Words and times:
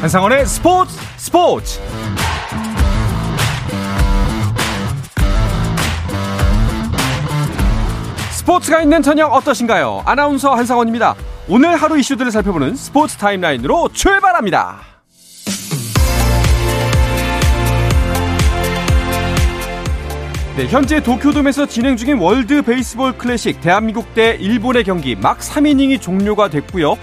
한상원의 0.00 0.46
스포츠 0.46 0.94
스포츠 1.16 1.80
스포츠가 8.30 8.80
있는 8.80 9.02
저녁 9.02 9.32
어떠신가요? 9.32 10.04
아나운서 10.06 10.54
한상원입니다. 10.54 11.16
오늘 11.48 11.74
하루 11.74 11.98
이슈들을 11.98 12.30
살펴보는 12.30 12.76
스포츠 12.76 13.16
타임라인으로 13.16 13.88
출발합니다. 13.92 14.76
네, 20.56 20.66
현재 20.68 21.02
도쿄돔에서 21.02 21.66
진행 21.66 21.96
중인 21.96 22.18
월드 22.18 22.62
베이스볼 22.62 23.18
클래식 23.18 23.60
대한민국 23.60 24.14
대 24.14 24.36
일본의 24.40 24.84
경기 24.84 25.16
막 25.16 25.40
3이닝이 25.40 26.00
종료가 26.00 26.50
됐고요. 26.50 26.96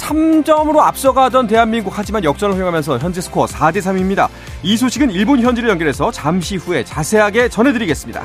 3점으로 0.00 0.78
앞서가던 0.78 1.46
대한민국 1.46 1.92
하지만 1.94 2.24
역전을 2.24 2.54
허용하면서 2.56 2.98
현재 2.98 3.20
스코어 3.20 3.46
4대 3.46 3.78
3입니다. 3.78 4.28
이 4.62 4.76
소식은 4.76 5.10
일본 5.10 5.40
현지를 5.40 5.68
연결해서 5.68 6.10
잠시 6.10 6.56
후에 6.56 6.84
자세하게 6.84 7.48
전해드리겠습니다. 7.48 8.22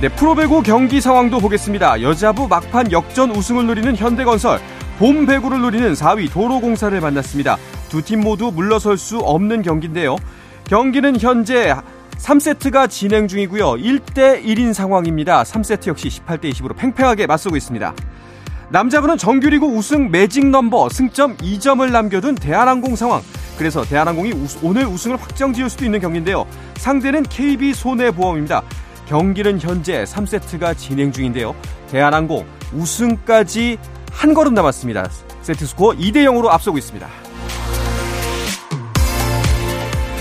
네, 0.00 0.08
프로배구 0.10 0.62
경기 0.62 1.00
상황도 1.00 1.38
보겠습니다. 1.40 2.02
여자부 2.02 2.46
막판 2.46 2.92
역전 2.92 3.30
우승을 3.30 3.66
노리는 3.66 3.96
현대건설, 3.96 4.60
봄 4.98 5.26
배구를 5.26 5.60
노리는 5.60 5.92
4위 5.94 6.30
도로공사를 6.32 6.98
만났습니다. 7.00 7.56
두 7.88 8.02
팀 8.02 8.20
모두 8.20 8.50
물러설 8.52 8.98
수 8.98 9.18
없는 9.18 9.62
경기인데요. 9.62 10.16
경기는 10.64 11.18
현재 11.20 11.74
3세트가 12.18 12.88
진행 12.88 13.28
중이고요. 13.28 13.72
1대 13.72 14.44
1인 14.44 14.72
상황입니다. 14.72 15.42
3세트 15.42 15.88
역시 15.88 16.08
18대 16.08 16.52
20으로 16.52 16.76
팽팽하게 16.76 17.26
맞서고 17.26 17.56
있습니다. 17.56 17.94
남자분은 18.70 19.18
정규리그 19.18 19.66
우승 19.66 20.10
매직 20.10 20.46
넘버 20.48 20.88
승점 20.88 21.36
2점을 21.36 21.90
남겨둔 21.90 22.34
대한항공 22.34 22.96
상황. 22.96 23.22
그래서 23.58 23.84
대한항공이 23.84 24.32
우스, 24.32 24.58
오늘 24.62 24.86
우승을 24.86 25.16
확정 25.16 25.52
지을 25.52 25.70
수도 25.70 25.84
있는 25.84 26.00
경기인데요. 26.00 26.46
상대는 26.76 27.22
KB 27.24 27.72
손해보험입니다. 27.72 28.62
경기는 29.06 29.60
현재 29.60 30.04
3세트가 30.04 30.76
진행 30.76 31.12
중인데요. 31.12 31.54
대한항공 31.90 32.46
우승까지 32.72 33.78
한 34.10 34.34
걸음 34.34 34.54
남았습니다. 34.54 35.08
세트 35.42 35.66
스코어 35.66 35.92
2대 35.92 36.24
0으로 36.24 36.48
앞서고 36.48 36.78
있습니다. 36.78 37.23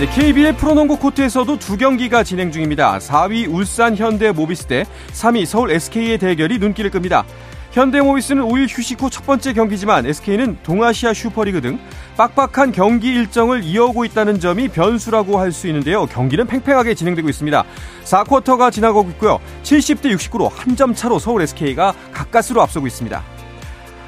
네, 0.03 0.09
KBL 0.09 0.57
프로농구 0.57 0.97
코트에서도 0.99 1.59
두 1.59 1.77
경기가 1.77 2.25
진행 2.25 2.51
중입니다. 2.51 2.97
4위 2.97 3.49
울산 3.49 3.95
현대 3.95 4.33
모비스 4.33 4.65
대 4.65 4.83
3위 5.13 5.45
서울 5.45 5.71
SK의 5.71 6.17
대결이 6.17 6.59
눈길을 6.59 6.91
끕니다. 6.91 7.23
현대 7.71 8.01
모비스는 8.01 8.43
5일 8.43 8.67
휴식 8.67 9.01
후 9.01 9.09
첫 9.09 9.25
번째 9.25 9.53
경기지만 9.53 10.05
SK는 10.05 10.57
동아시아 10.61 11.13
슈퍼리그 11.13 11.61
등 11.61 11.79
빡빡한 12.17 12.73
경기 12.73 13.13
일정을 13.13 13.63
이어오고 13.63 14.03
있다는 14.03 14.41
점이 14.41 14.67
변수라고 14.67 15.39
할 15.39 15.53
수 15.53 15.67
있는데요. 15.67 16.05
경기는 16.07 16.47
팽팽하게 16.47 16.95
진행되고 16.95 17.29
있습니다. 17.29 17.63
4쿼터가 18.03 18.73
지나가고 18.73 19.09
있고요. 19.11 19.39
70대 19.63 20.13
69로 20.17 20.51
한 20.53 20.75
점 20.75 20.93
차로 20.93 21.17
서울 21.17 21.43
SK가 21.43 21.93
가까스로 22.11 22.61
앞서고 22.61 22.87
있습니다. 22.87 23.23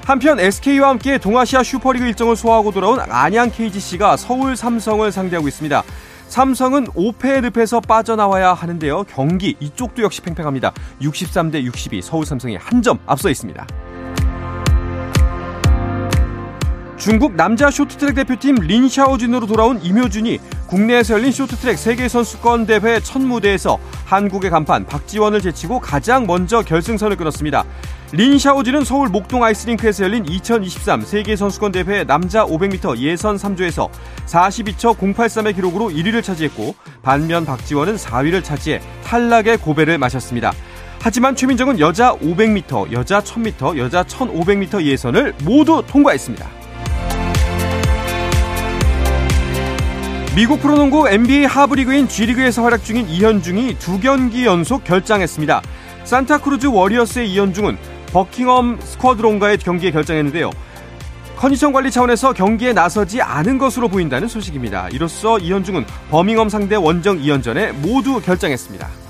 한편 0.05 0.39
SK와 0.39 0.89
함께 0.89 1.17
동아시아 1.17 1.63
슈퍼리그 1.63 2.05
일정을 2.05 2.35
소화하고 2.35 2.71
돌아온 2.71 2.99
안양 2.99 3.49
KGC가 3.49 4.17
서울 4.17 4.55
삼성을 4.55 5.11
상대하고 5.11 5.47
있습니다. 5.47 5.83
삼성은 6.27 6.85
5패 6.89 7.41
늪에서 7.55 7.79
빠져나와야 7.81 8.53
하는데요. 8.53 9.05
경기 9.05 9.55
이쪽도 9.59 10.03
역시 10.03 10.21
팽팽합니다. 10.21 10.73
63대 11.01 11.63
62 11.63 12.03
서울 12.03 12.23
삼성이 12.25 12.55
한 12.55 12.83
점 12.83 12.99
앞서 13.07 13.31
있습니다. 13.31 13.65
중국 16.97 17.35
남자 17.35 17.69
쇼트트랙 17.69 18.15
대표팀 18.15 18.55
린샤오진으로 18.55 19.45
돌아온 19.47 19.81
임효준이 19.83 20.39
국내에서 20.67 21.15
열린 21.15 21.31
쇼트트랙 21.31 21.77
세계선수권 21.77 22.65
대회 22.65 23.01
첫 23.01 23.21
무대에서 23.21 23.77
한국의 24.05 24.49
간판 24.49 24.85
박지원을 24.85 25.41
제치고 25.41 25.81
가장 25.81 26.25
먼저 26.25 26.61
결승선을 26.61 27.17
끊었습니다. 27.17 27.65
린샤오진은 28.13 28.85
서울 28.85 29.09
목동 29.09 29.43
아이스링크에서 29.43 30.05
열린 30.05 30.25
2023 30.25 31.01
세계선수권 31.01 31.73
대회 31.73 32.05
남자 32.05 32.45
500m 32.45 32.97
예선 32.99 33.35
3조에서 33.35 33.89
42초 34.25 34.97
083의 34.97 35.53
기록으로 35.53 35.89
1위를 35.89 36.23
차지했고 36.23 36.75
반면 37.01 37.45
박지원은 37.45 37.97
4위를 37.97 38.41
차지해 38.41 38.79
탈락의 39.03 39.57
고배를 39.57 39.97
마셨습니다. 39.97 40.53
하지만 41.01 41.35
최민정은 41.35 41.79
여자 41.79 42.13
500m, 42.13 42.93
여자 42.93 43.19
1000m, 43.19 43.77
여자 43.77 44.01
1500m 44.03 44.81
예선을 44.81 45.35
모두 45.43 45.83
통과했습니다. 45.85 46.64
미국 50.35 50.59
프로농구 50.59 51.07
NBA 51.07 51.45
하브리그인 51.45 52.09
G리그에서 52.09 52.61
활약 52.61 52.83
중인 52.83 53.07
이현중이 53.07 53.79
두 53.79 54.01
경기 54.01 54.45
연속 54.45 54.83
결장했습니다. 54.83 55.61
산타크루즈 56.03 56.67
워리어스의 56.67 57.31
이현중은 57.31 57.77
버킹엄 58.11 58.79
스쿼드론과의 58.81 59.59
경기에 59.59 59.91
결장했는데요. 59.91 60.51
컨디션 61.37 61.71
관리 61.71 61.89
차원에서 61.89 62.33
경기에 62.33 62.73
나서지 62.73 63.21
않은 63.21 63.57
것으로 63.57 63.87
보인다는 63.87 64.27
소식입니다. 64.27 64.89
이로써 64.89 65.39
이현중은 65.39 65.85
버밍엄 66.11 66.49
상대 66.49 66.75
원정 66.75 67.19
2연전에 67.19 67.71
모두 67.71 68.19
결장했습니다. 68.19 69.04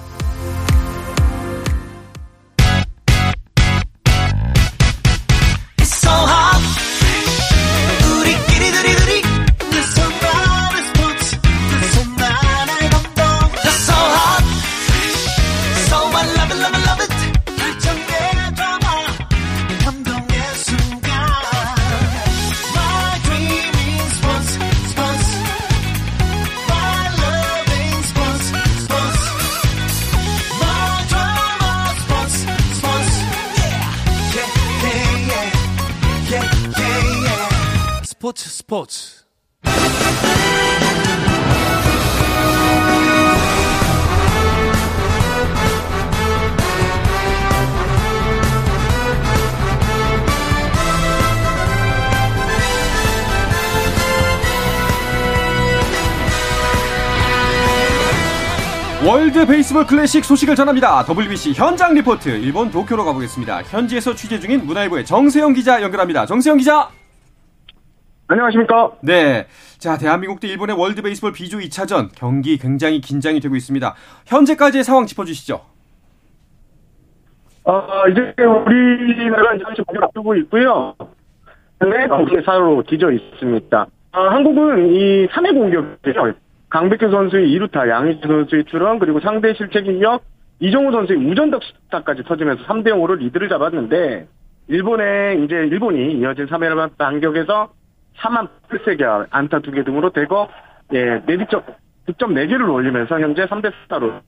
스포츠 38.36 38.50
스포츠 38.50 39.26
월드 59.06 59.46
베이스볼 59.46 59.86
클래식 59.86 60.26
소식을 60.26 60.56
전합니다. 60.56 61.06
WBC 61.08 61.54
현장 61.54 61.94
리포트 61.94 62.28
일본 62.28 62.72
도쿄로 62.72 63.06
가보겠습니다. 63.06 63.62
현지에서 63.64 64.16
취재 64.16 64.40
중인 64.40 64.66
문화일보의 64.66 65.06
정세영 65.06 65.54
기자 65.54 65.82
연결합니다. 65.82 66.26
정세영 66.26 66.58
기자. 66.58 66.90
안녕하십니까? 68.28 68.92
네. 69.02 69.46
자, 69.78 69.98
대한민국 69.98 70.40
대 70.40 70.48
일본의 70.48 70.78
월드 70.78 71.02
베이스볼 71.02 71.32
비조 71.34 71.60
2차전 71.60 72.10
경기 72.16 72.58
굉장히 72.58 73.00
긴장이 73.00 73.40
되고 73.40 73.56
있습니다. 73.56 73.94
현재까지의 74.26 74.84
상황 74.84 75.06
짚어 75.06 75.26
주시죠. 75.26 75.62
어, 77.66 77.82
이제 78.10 78.34
우리나라가 78.44 79.54
이제 79.56 79.84
공격 79.86 80.04
앞두고 80.06 80.36
있고요. 80.38 80.96
네, 81.82 82.08
경기 82.08 82.36
사로 82.44 82.84
뒤져 82.88 83.12
있습니다. 83.12 83.88
어, 84.14 84.20
한국은 84.20 84.94
이 84.94 85.28
3회 85.28 85.54
공격이죠. 85.54 86.34
강백규 86.70 87.12
선수의 87.12 87.48
2루타, 87.48 87.88
양희지 87.88 88.28
선수의 88.28 88.66
출원, 88.66 88.98
그리고 88.98 89.20
상대 89.20 89.54
실책 89.54 89.86
인력, 89.86 90.24
이종우 90.60 90.92
선수의 90.92 91.20
우전덕타까지 91.20 92.24
터지면서 92.24 92.64
3대 92.64 92.88
0으로 92.88 93.18
리드를 93.18 93.50
잡았는데, 93.50 94.28
일본의, 94.68 95.44
이제 95.44 95.56
일본이 95.56 96.14
이어진 96.14 96.48
3회 96.48 96.98
반격에서 96.98 97.70
4만 98.20 98.48
8세개 98.70 99.28
안타 99.30 99.60
2개 99.60 99.86
등으로 99.86 100.12
대거, 100.12 100.50
예, 100.94 101.22
내리점, 101.26 101.64
득점 102.06 102.34
4개를 102.34 102.72
올리면서 102.72 103.20
현재 103.20 103.46
3대 103.46 103.72
4로 103.90 104.22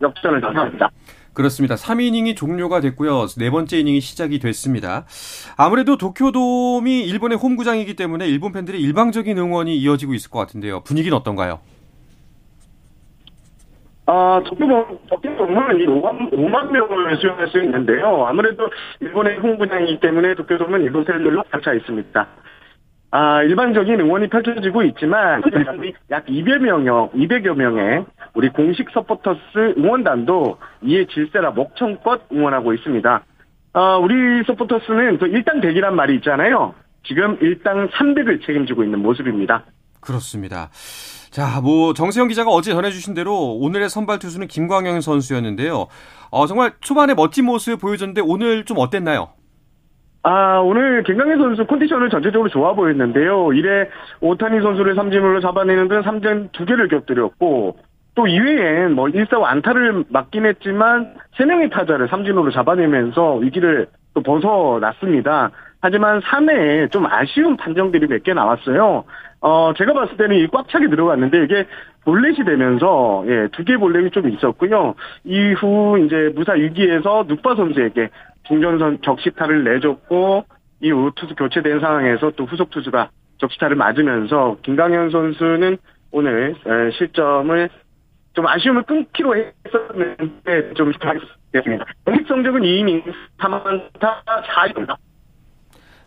역전을 0.00 0.40
달성합니다. 0.40 0.90
그렇습니다. 1.32 1.74
3이닝이 1.74 2.36
종료가 2.36 2.80
됐고요. 2.80 3.26
네 3.38 3.50
번째 3.50 3.78
이닝이 3.78 4.00
시작이 4.00 4.38
됐습니다. 4.38 5.04
아무래도 5.56 5.96
도쿄돔이 5.98 7.02
일본의 7.06 7.38
홈구장이기 7.38 7.96
때문에 7.96 8.28
일본 8.28 8.52
팬들의 8.52 8.80
일방적인 8.80 9.36
응원이 9.36 9.76
이어지고 9.76 10.14
있을 10.14 10.30
것 10.30 10.38
같은데요. 10.38 10.82
분위기는 10.84 11.16
어떤가요? 11.16 11.58
아, 14.06 14.40
도쿄, 14.44 14.66
도쿄 15.08 15.36
동물은 15.36 15.80
이 15.80 15.86
5만, 15.86 16.30
5만 16.30 16.70
명을 16.70 17.16
수용할 17.16 17.48
수 17.48 17.58
있는데요. 17.62 18.26
아무래도 18.26 18.68
일본의 19.00 19.38
홍분양이기 19.38 19.98
때문에 20.00 20.34
도쿄 20.34 20.58
동물은 20.58 20.84
일본 20.84 21.04
셀들로 21.04 21.42
갇혀 21.50 21.74
있습니다. 21.74 22.26
아, 23.16 23.44
일반적인 23.44 24.00
응원이 24.00 24.28
펼쳐지고 24.28 24.82
있지만, 24.82 25.40
약 26.10 26.26
200여 26.26 26.80
명, 26.80 27.10
200여 27.10 27.54
명의 27.54 28.04
우리 28.34 28.48
공식 28.48 28.90
서포터스 28.92 29.74
응원단도 29.78 30.58
이에 30.82 31.06
질세라 31.06 31.52
목청껏 31.52 32.22
응원하고 32.32 32.74
있습니다. 32.74 33.24
아, 33.74 33.96
우리 33.98 34.42
서포터스는 34.48 35.18
또 35.18 35.28
일당 35.28 35.60
대기란 35.60 35.94
말이 35.94 36.16
있잖아요. 36.16 36.74
지금 37.06 37.38
일당 37.40 37.88
300을 37.90 38.44
책임지고 38.44 38.82
있는 38.82 38.98
모습입니다. 39.00 39.62
그렇습니다. 40.00 40.70
자, 41.30 41.60
뭐 41.60 41.94
정세영 41.94 42.26
기자가 42.26 42.50
어제 42.50 42.72
전해주신 42.72 43.14
대로 43.14 43.54
오늘의 43.54 43.90
선발 43.90 44.18
투수는 44.18 44.48
김광영 44.48 45.00
선수였는데요. 45.00 45.86
어, 46.32 46.46
정말 46.48 46.72
초반에 46.80 47.14
멋진 47.14 47.44
모습 47.44 47.80
보여줬는데 47.80 48.22
오늘 48.22 48.64
좀 48.64 48.78
어땠나요? 48.78 49.28
아, 50.26 50.58
오늘 50.60 51.02
김강현 51.02 51.38
선수 51.38 51.66
컨디션을 51.66 52.08
전체적으로 52.08 52.48
좋아 52.48 52.72
보였는데요. 52.72 53.52
이래 53.52 53.88
오타니 54.20 54.60
선수를 54.62 54.94
삼진으로 54.94 55.40
잡아내는 55.40 55.88
등 55.88 56.00
3진 56.00 56.50
2개를 56.50 56.88
곁들였고, 56.90 57.76
또 58.14 58.26
이외엔 58.26 58.92
뭐 58.94 59.06
1사 59.08 59.38
완타를 59.38 60.04
맞긴 60.08 60.46
했지만 60.46 61.14
3명의 61.36 61.70
타자를 61.70 62.08
삼진으로 62.08 62.52
잡아내면서 62.52 63.34
위기를 63.36 63.88
또 64.14 64.22
벗어났습니다. 64.22 65.50
하지만 65.82 66.20
3회에 66.20 66.90
좀 66.90 67.04
아쉬운 67.04 67.58
판정들이 67.58 68.06
몇 68.06 68.22
개 68.22 68.32
나왔어요. 68.32 69.04
어, 69.42 69.72
제가 69.76 69.92
봤을 69.92 70.16
때는 70.16 70.36
이 70.36 70.46
꽉 70.48 70.68
차게 70.70 70.88
들어갔는데 70.88 71.44
이게 71.44 71.66
볼넷이 72.06 72.44
되면서, 72.46 73.24
예, 73.26 73.48
두 73.52 73.64
개 73.64 73.76
볼넷이 73.76 74.10
좀 74.10 74.30
있었고요. 74.30 74.94
이후 75.24 75.98
이제 76.06 76.32
무사 76.34 76.52
위기에서 76.52 77.24
눅바 77.28 77.56
선수에게 77.56 78.08
중전선 78.44 79.02
적시타를 79.02 79.64
내줬고, 79.64 80.44
이후 80.80 81.10
투수 81.14 81.34
교체된 81.34 81.80
상황에서 81.80 82.30
또 82.32 82.44
후속 82.44 82.70
투수가 82.70 83.10
적시타를 83.38 83.76
맞으면서 83.76 84.56
김강현 84.62 85.10
선수는 85.10 85.78
오늘 86.10 86.54
실점을 86.98 87.68
좀 88.34 88.46
아쉬움을 88.46 88.82
끊기로 88.82 89.34
했었는데 89.36 90.74
좀 90.74 90.92
됐습니다. 91.52 91.84
공식 92.04 92.26
성적은 92.26 92.62
2이닝 92.62 93.02
3안타 93.38 94.22
4입니다. 94.24 94.96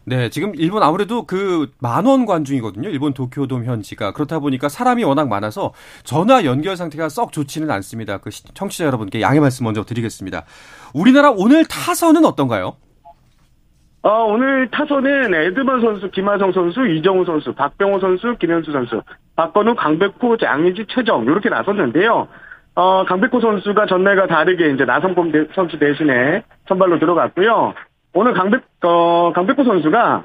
네, 0.10 0.30
지금 0.30 0.54
일본 0.56 0.84
아무래도 0.84 1.26
그 1.26 1.70
만원 1.82 2.26
관중이거든요. 2.26 2.88
일본 2.88 3.14
도쿄돔 3.14 3.66
현지가. 3.66 4.14
그렇다 4.14 4.40
보니까 4.40 4.70
사람이 4.70 5.04
워낙 5.04 5.28
많아서 5.28 5.74
전화 6.06 6.46
연결 6.46 6.78
상태가 6.78 7.10
썩 7.10 7.34
좋지는 7.34 7.70
않습니다. 7.72 8.18
그 8.20 8.30
청취자 8.30 8.86
여러분께 8.86 9.20
양해 9.20 9.42
말씀 9.42 9.66
먼저 9.66 9.84
드리겠습니다. 9.84 10.46
우리나라 10.94 11.32
오늘 11.32 11.66
타선은 11.66 12.24
어떤가요? 12.24 12.78
어, 14.04 14.10
오늘 14.30 14.72
타선은 14.72 15.34
에드먼 15.34 15.82
선수, 15.82 16.10
김하성 16.10 16.54
선수, 16.54 16.88
이정우 16.88 17.26
선수, 17.26 17.54
박병호 17.54 18.00
선수, 18.00 18.38
김현수 18.40 18.72
선수, 18.72 19.02
박건우, 19.36 19.76
강백호, 19.76 20.38
장희지, 20.38 20.86
최정 20.88 21.26
이렇게 21.26 21.50
나섰는데요. 21.50 22.30
어, 22.76 23.04
강백호 23.04 23.42
선수가 23.42 23.88
전날과 23.88 24.28
다르게 24.28 24.70
이제 24.70 24.86
나성범 24.86 25.34
선수 25.54 25.78
대신에 25.78 26.44
선발로 26.70 26.98
들어갔고요. 26.98 27.74
오늘 28.18 28.34
강백, 28.34 28.64
어, 28.84 29.32
강백호 29.36 29.64
선수가 29.64 30.24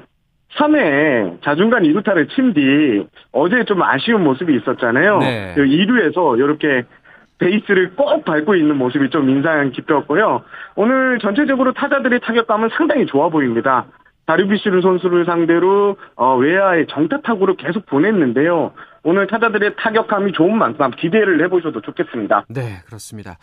3회 0.57 1.43
자중간 1.43 1.83
2루타를 1.83 2.27
친 2.33 2.53
뒤 2.53 3.05
어제 3.31 3.63
좀 3.65 3.83
아쉬운 3.83 4.23
모습이 4.23 4.55
있었잖아요. 4.55 5.19
네. 5.19 5.53
2루에서 5.55 6.37
이렇게 6.39 6.83
베이스를 7.37 7.91
꼭 7.95 8.25
밟고 8.25 8.55
있는 8.55 8.77
모습이 8.77 9.11
좀 9.11 9.29
인상 9.29 9.69
깊었고요. 9.71 10.41
오늘 10.75 11.19
전체적으로 11.19 11.73
타자들의 11.73 12.19
타격감은 12.21 12.69
상당히 12.77 13.05
좋아 13.05 13.29
보입니다. 13.29 13.85
다리비슈르 14.25 14.81
선수를 14.81 15.25
상대로 15.25 15.97
어, 16.15 16.35
외야의 16.37 16.87
정타 16.89 17.21
타구를 17.21 17.57
계속 17.57 17.85
보냈는데요. 17.85 18.71
오늘 19.05 19.27
타자들의 19.27 19.75
타격감이 19.77 20.31
좋은 20.31 20.57
만큼 20.57 20.89
기대를 20.91 21.43
해보셔도 21.43 21.81
좋겠습니다. 21.81 22.45
네, 22.47 22.77
그렇습니다. 22.85 23.37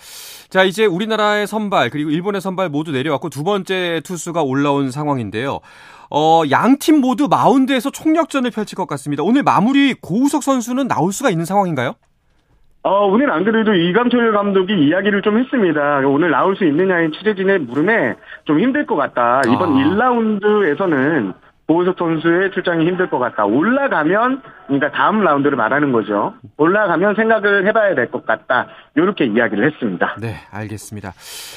자, 0.49 0.65
이제 0.65 0.87
우리나라의 0.87 1.47
선발 1.47 1.91
그리고 1.91 2.09
일본의 2.11 2.41
선발 2.41 2.71
모두 2.71 2.93
내려왔고 2.93 3.29
두 3.29 3.45
번째 3.45 4.01
투수가 4.05 4.43
올라온 4.43 4.91
상황인데요. 4.91 5.61
어, 6.11 6.43
양 6.51 6.79
팀 6.79 7.01
모두 7.03 7.29
마운드에서 7.29 7.91
총력전을 7.91 8.51
펼칠 8.51 8.75
것 8.77 8.89
같습니다. 8.89 9.23
오늘 9.23 9.43
마무리 9.43 9.93
고우석 9.95 10.43
선수는 10.43 10.89
나올 10.89 11.13
수가 11.13 11.29
있는 11.29 11.45
상황인가요? 11.45 11.95
어, 12.83 13.07
오늘 13.07 13.31
안 13.31 13.45
그래도 13.45 13.75
이강철 13.75 14.33
감독이 14.33 14.73
이야기를 14.73 15.21
좀 15.21 15.39
했습니다. 15.39 15.99
오늘 16.07 16.31
나올 16.31 16.57
수 16.57 16.65
있느냐의 16.65 17.11
취재진의 17.13 17.61
물음에 17.61 18.15
좀 18.45 18.59
힘들 18.59 18.87
것 18.87 18.97
같다. 18.97 19.43
이번 19.47 19.73
아. 19.73 19.85
1라운드에서는 19.85 21.35
보우석 21.71 21.95
선수의 21.97 22.51
출장이 22.51 22.85
힘들 22.85 23.09
것 23.09 23.21
같다. 23.21 23.45
올라가면, 23.45 24.43
그러니까 24.67 24.91
다음 24.91 25.21
라운드를 25.23 25.57
말하는 25.57 25.93
거죠. 25.93 26.35
올라가면 26.57 27.15
생각을 27.15 27.65
해봐야 27.69 27.95
될 27.95 28.11
것 28.11 28.27
같다. 28.27 28.67
이렇게 28.97 29.25
이야기를 29.27 29.71
했습니다. 29.71 30.17
네, 30.21 30.35
알겠습니다. 30.51 31.13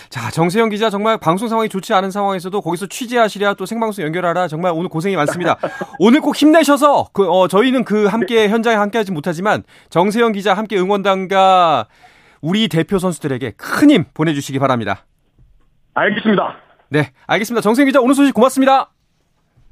자, 0.09 0.29
정세영 0.29 0.69
기자 0.69 0.91
정말 0.91 1.17
방송 1.17 1.47
상황이 1.47 1.67
좋지 1.67 1.95
않은 1.95 2.11
상황에서도 2.11 2.61
거기서 2.61 2.85
취재하시랴 2.85 3.55
또 3.55 3.65
생방송 3.65 4.05
연결하라 4.05 4.47
정말 4.47 4.71
오늘 4.75 4.87
고생이 4.87 5.15
많습니다. 5.15 5.57
오늘 5.97 6.21
꼭 6.21 6.35
힘내셔서 6.35 7.07
그, 7.11 7.27
어, 7.27 7.47
저희는 7.47 7.83
그 7.83 8.05
함께 8.05 8.49
현장에 8.49 8.75
함께하지 8.75 9.11
못하지만 9.13 9.63
정세영 9.89 10.33
기자 10.33 10.53
함께 10.53 10.77
응원단과 10.77 11.87
우리 12.43 12.67
대표 12.67 12.99
선수들에게 12.99 13.53
큰 13.57 13.89
힘 13.89 14.05
보내주시기 14.13 14.59
바랍니다. 14.59 15.05
알겠습니다. 15.95 16.55
네, 16.89 17.09
알겠습니다. 17.25 17.61
정세영 17.61 17.87
기자 17.87 17.99
오늘 17.99 18.13
소식 18.13 18.35
고맙습니다. 18.35 18.91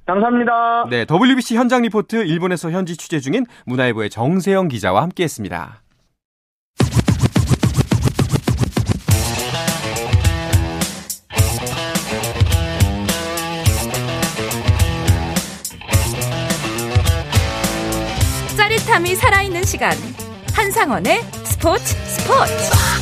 감사합니다. 0.06 0.86
네, 0.90 1.06
WBC 1.06 1.56
현장 1.56 1.82
리포트 1.84 2.16
일본에서 2.26 2.72
현지 2.72 2.98
취재 2.98 3.20
중인 3.20 3.46
문화일보의 3.66 4.10
정세영 4.10 4.68
기자와 4.68 5.02
함께했습니다. 5.04 5.82
짜릿함이 18.58 19.16
살아있는 19.16 19.64
시간 19.64 19.92
한상원의 20.54 21.22
스포츠 21.46 21.96
스포츠 22.06 23.01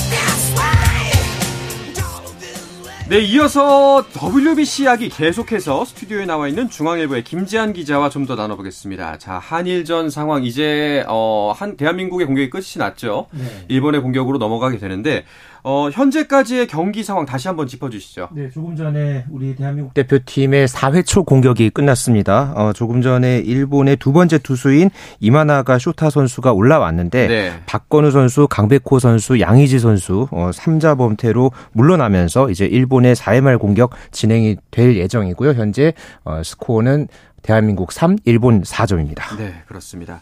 네, 3.09 3.21
이어서 3.21 4.05
WBC 4.21 4.83
이야기 4.83 5.09
계속해서 5.09 5.83
스튜디오에 5.83 6.27
나와 6.27 6.47
있는 6.47 6.69
중앙일보의 6.69 7.23
김지한 7.23 7.73
기자와 7.73 8.09
좀 8.11 8.27
더 8.27 8.35
나눠보겠습니다. 8.35 9.17
자, 9.17 9.39
한일전 9.39 10.11
상황 10.11 10.43
이제 10.43 11.03
어, 11.07 11.51
한 11.55 11.75
대한민국의 11.75 12.27
공격이 12.27 12.51
끝이 12.51 12.77
났죠. 12.77 13.25
네. 13.31 13.65
일본의 13.69 14.01
공격으로 14.01 14.37
넘어가게 14.37 14.77
되는데 14.77 15.25
어, 15.69 15.91
현재까지의 15.91 16.65
경기 16.65 17.03
상황 17.03 17.27
다시 17.27 17.47
한번 17.47 17.67
짚어주시죠. 17.67 18.29
네, 18.31 18.49
조금 18.49 18.75
전에 18.75 19.25
우리 19.29 19.55
대한민국 19.55 19.93
대표팀의 19.93 20.67
4회 20.67 21.05
초 21.05 21.23
공격이 21.23 21.69
끝났습니다. 21.69 22.53
어, 22.55 22.73
조금 22.73 23.03
전에 23.03 23.37
일본의 23.37 23.97
두 23.97 24.11
번째 24.11 24.39
투수인 24.39 24.89
이마나가 25.19 25.77
쇼타 25.77 26.09
선수가 26.09 26.53
올라왔는데 26.53 27.27
네. 27.27 27.53
박건우 27.67 28.09
선수, 28.09 28.47
강백호 28.47 28.97
선수, 28.97 29.39
양의지 29.39 29.77
선수 29.77 30.27
어, 30.31 30.49
3자 30.51 30.97
범퇴로 30.97 31.51
물러나면서 31.73 32.49
이제 32.49 32.65
일본의 32.65 33.15
4회 33.15 33.41
말 33.41 33.59
공격 33.59 33.91
진행이 34.09 34.57
될 34.71 34.97
예정이고요. 34.97 35.51
현재 35.51 35.93
어, 36.23 36.41
스코어는 36.43 37.09
대한민국 37.43 37.91
3, 37.91 38.17
일본 38.25 38.63
4점입니다. 38.63 39.37
네, 39.37 39.61
그렇습니다. 39.67 40.21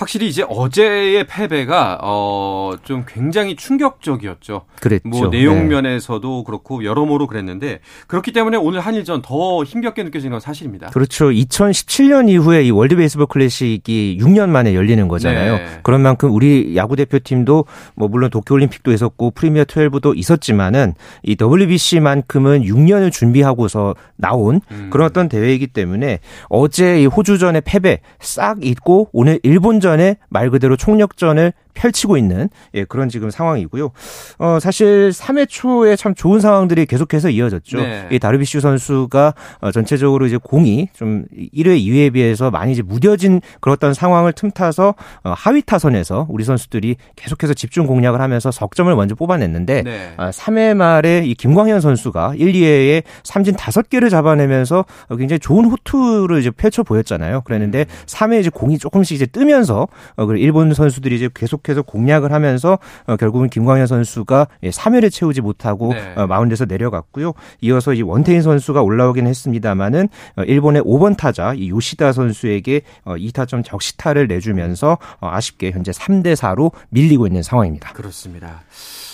확실히 0.00 0.28
이제 0.28 0.44
어제의 0.48 1.26
패배가 1.26 1.98
어 2.02 2.60
좀 2.84 3.04
굉장히 3.06 3.56
충격적이었죠. 3.56 4.62
그랬죠. 4.80 5.08
뭐 5.08 5.30
내용 5.30 5.68
면에서도 5.68 6.38
네. 6.38 6.42
그렇고 6.46 6.84
여러모로 6.84 7.26
그랬는데 7.26 7.80
그렇기 8.06 8.32
때문에 8.32 8.56
오늘 8.56 8.80
한일전 8.80 9.22
더 9.22 9.62
힘겹게 9.64 10.02
느껴지는 10.04 10.32
건 10.32 10.40
사실입니다. 10.40 10.88
그렇죠. 10.88 11.26
2017년 11.26 12.28
이후에 12.28 12.64
이 12.64 12.70
월드 12.70 12.96
베이스볼 12.96 13.26
클래식이 13.26 14.18
6년 14.20 14.48
만에 14.48 14.74
열리는 14.74 15.06
거잖아요. 15.08 15.56
네. 15.56 15.66
그런 15.82 16.00
만큼 16.00 16.32
우리 16.32 16.74
야구 16.76 16.96
대표팀도 16.96 17.64
뭐 17.94 18.08
물론 18.08 18.30
도쿄 18.30 18.54
올림픽도 18.54 18.92
있었고 18.92 19.32
프리미어 19.32 19.64
12도 19.64 20.16
있었지만은 20.16 20.94
이 21.22 21.36
WBC만큼은 21.40 22.62
6년을 22.62 23.12
준비하고서 23.12 23.94
나온 24.16 24.60
음. 24.70 24.90
그런 24.90 25.06
어떤 25.06 25.28
대회이기 25.28 25.68
때문에 25.68 26.20
어제 26.48 27.02
이 27.02 27.06
호주전의 27.06 27.62
패배 27.64 28.00
싹 28.20 28.64
잊고 28.64 29.08
오늘 29.12 29.38
일본전 29.42 29.89
전에 29.90 30.16
말 30.28 30.50
그대로 30.50 30.76
총력전을 30.76 31.52
펼치고 31.74 32.16
있는 32.16 32.48
예, 32.74 32.84
그런 32.84 33.08
지금 33.08 33.30
상황이고요. 33.30 33.90
어, 34.38 34.58
사실 34.60 35.10
3회 35.10 35.46
초에 35.48 35.96
참 35.96 36.14
좋은 36.14 36.40
상황들이 36.40 36.86
계속해서 36.86 37.30
이어졌죠. 37.30 37.78
네. 37.78 38.08
이 38.10 38.18
다르비슈 38.18 38.60
선수가 38.60 39.34
어, 39.60 39.72
전체적으로 39.72 40.26
이제 40.26 40.38
공이 40.42 40.88
좀 40.94 41.24
1회, 41.34 41.80
2회에 41.80 42.12
비해서 42.12 42.50
많이 42.50 42.72
이제 42.72 42.82
무뎌진 42.82 43.40
그렇던 43.60 43.94
상황을 43.94 44.32
틈타서 44.32 44.94
어, 45.24 45.34
하위 45.36 45.62
타선에서 45.62 46.26
우리 46.28 46.44
선수들이 46.44 46.96
계속해서 47.16 47.54
집중 47.54 47.86
공략을 47.86 48.20
하면서 48.20 48.50
석점을 48.50 48.94
먼저 48.94 49.14
뽑아냈는데 49.14 49.82
네. 49.82 50.14
어, 50.16 50.30
3회 50.30 50.74
말에 50.74 51.24
이 51.24 51.34
김광현 51.34 51.80
선수가 51.80 52.34
1, 52.36 52.52
2회에 52.52 53.02
삼진 53.22 53.54
5개를 53.56 54.10
잡아내면서 54.10 54.84
굉장히 55.18 55.38
좋은 55.38 55.64
호투를 55.66 56.40
이제 56.40 56.50
펼쳐 56.50 56.82
보였잖아요. 56.82 57.42
그랬는데 57.42 57.80
음. 57.88 57.94
3회 58.06 58.40
이제 58.40 58.50
공이 58.50 58.78
조금씩 58.78 59.14
이제 59.14 59.26
뜨면서 59.26 59.88
어, 60.16 60.24
일본 60.32 60.74
선수들이 60.74 61.16
이제 61.16 61.28
계속 61.34 61.59
해서 61.68 61.82
공략을 61.82 62.32
하면서 62.32 62.78
어, 63.06 63.16
결국은 63.16 63.48
김광현 63.48 63.86
선수가 63.86 64.46
3회를 64.62 65.04
예, 65.04 65.10
채우지 65.10 65.40
못하고 65.40 65.92
네. 65.92 66.14
어, 66.16 66.26
마운드에서 66.26 66.64
내려갔고요. 66.64 67.32
이어서 67.60 67.94
이 67.94 68.02
원태인 68.02 68.42
선수가 68.42 68.82
올라오긴 68.82 69.26
했습니다만은 69.26 70.08
어, 70.36 70.42
일본의 70.42 70.82
5번 70.82 71.16
타자 71.16 71.54
이 71.54 71.70
요시다 71.70 72.12
선수에게 72.12 72.82
어, 73.04 73.14
2타점 73.14 73.64
적시타를 73.64 74.26
내주면서 74.28 74.98
어, 75.20 75.28
아쉽게 75.28 75.70
현재 75.72 75.92
3대 75.92 76.34
4로 76.34 76.72
밀리고 76.90 77.26
있는 77.26 77.42
상황입니다. 77.42 77.92
그렇습니다. 77.92 78.62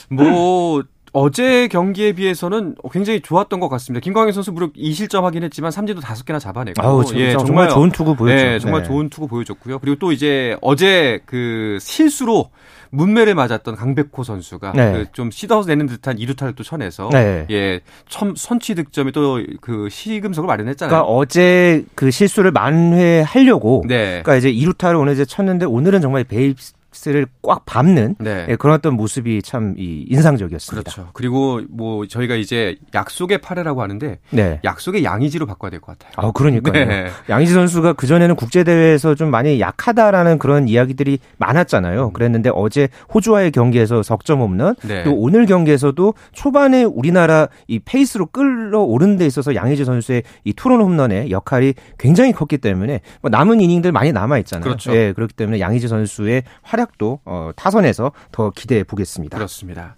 뭐 0.09 0.83
어제 1.19 1.67
경기에 1.69 2.13
비해서는 2.13 2.75
굉장히 2.93 3.23
좋았던 3.23 3.59
것 3.59 3.71
같습니다. 3.71 4.05
김광현 4.05 4.33
선수 4.33 4.53
무려 4.53 4.69
2실점 4.73 5.23
하긴 5.23 5.45
했지만 5.45 5.71
삼진도 5.71 6.03
5개나 6.03 6.39
잡아내고 6.39 6.83
아우, 6.83 7.01
예, 7.15 7.33
정말, 7.33 7.47
정말, 7.47 7.69
좋은 7.71 7.91
투구 7.91 8.17
보였죠. 8.17 8.45
네, 8.45 8.59
정말 8.59 8.83
네. 8.83 8.89
좋은 8.89 9.09
투구 9.09 9.27
보여줬고요. 9.27 9.79
그리고 9.79 9.97
또 9.99 10.13
이제 10.13 10.59
어제 10.61 11.21
그 11.25 11.79
실수로 11.81 12.51
문매를 12.91 13.35
맞았던 13.35 13.77
강백호 13.77 14.25
선수가 14.25 14.73
네. 14.73 14.93
그좀 14.93 15.31
씻어서 15.31 15.67
내는 15.67 15.87
듯한 15.87 16.19
이루타를 16.19 16.55
또 16.55 16.63
쳐내서 16.63 17.09
네. 17.11 17.47
예, 17.51 17.81
첨, 18.09 18.35
선취 18.37 18.75
득점이 18.75 19.13
또 19.13 19.41
그 19.61 19.89
시금석을 19.89 20.47
마련했잖아요. 20.47 20.91
그러니까 20.91 21.11
어제 21.11 21.85
그 21.95 22.11
실수를 22.11 22.51
만회하려고 22.53 23.85
네. 23.89 24.23
그러니까 24.23 24.37
이제 24.37 24.51
이루타를 24.51 24.97
오늘 24.97 25.15
이제 25.15 25.25
쳤는데 25.25 25.67
오늘은 25.67 26.01
정말 26.03 26.25
베이스 26.25 26.57
스 26.59 26.75
를 27.07 27.27
꽉 27.43 27.65
밟는 27.65 28.17
네. 28.19 28.47
예, 28.49 28.57
그런 28.57 28.75
어떤 28.75 28.95
모습이 28.95 29.41
참 29.43 29.75
인상적이었습니다. 29.77 30.91
그렇죠. 30.91 31.11
그리고 31.13 31.61
뭐 31.69 32.07
저희가 32.07 32.35
이제 32.35 32.77
약속의 32.95 33.39
파레라고 33.39 33.83
하는데 33.83 34.19
네. 34.31 34.61
약속의 34.65 35.05
양의지로 35.05 35.47
바꿔야 35.47 35.71
될 35.71 35.81
것 35.81 35.97
같아요. 35.99 36.13
아, 36.17 36.33
그러니까요. 36.33 36.85
네. 36.85 37.07
양의지 37.29 37.53
선수가 37.53 37.93
그 37.95 38.07
전에는 38.07 38.35
국제 38.35 38.65
대회에서 38.65 39.15
좀 39.15 39.31
많이 39.31 39.61
약하다라는 39.61 40.39
그런 40.39 40.69
이야기들이 40.69 41.19
많았잖아요. 41.39 42.07
음. 42.07 42.13
그랬는데 42.13 42.51
어제 42.53 42.89
호주와의 43.15 43.51
경기에서 43.53 44.03
석점 44.03 44.41
없는 44.41 44.75
네. 44.83 45.05
또 45.05 45.13
오늘 45.15 45.47
경기에서도 45.47 46.15
초반에 46.33 46.83
우리나라 46.85 47.49
이 47.69 47.79
페이스로 47.79 48.27
끌어오른 48.27 49.17
데 49.17 49.27
있어서 49.27 49.55
양의지 49.55 49.85
선수의 49.85 50.23
이 50.45 50.53
투런 50.53 50.81
홈런의 50.81 51.31
역할이 51.31 51.75
굉장히 51.99 52.33
컸기 52.33 52.59
때문에 52.59 53.01
뭐 53.23 53.31
남은 53.31 53.61
이닝들 53.61 53.93
많이 53.93 54.13
남아 54.13 54.39
있잖아요. 54.39 54.65
그렇죠. 54.65 54.93
예, 54.97 55.13
그렇기 55.13 55.35
때문에 55.35 55.61
양의지 55.61 55.89
선수의 55.89 56.43
활약 56.63 56.86
활약도 56.87 57.21
어, 57.25 57.51
타선에서 57.57 58.13
더 58.33 58.51
기대해 58.51 58.85
보겠습니다. 58.85 59.37
그렇습니다. 59.37 59.97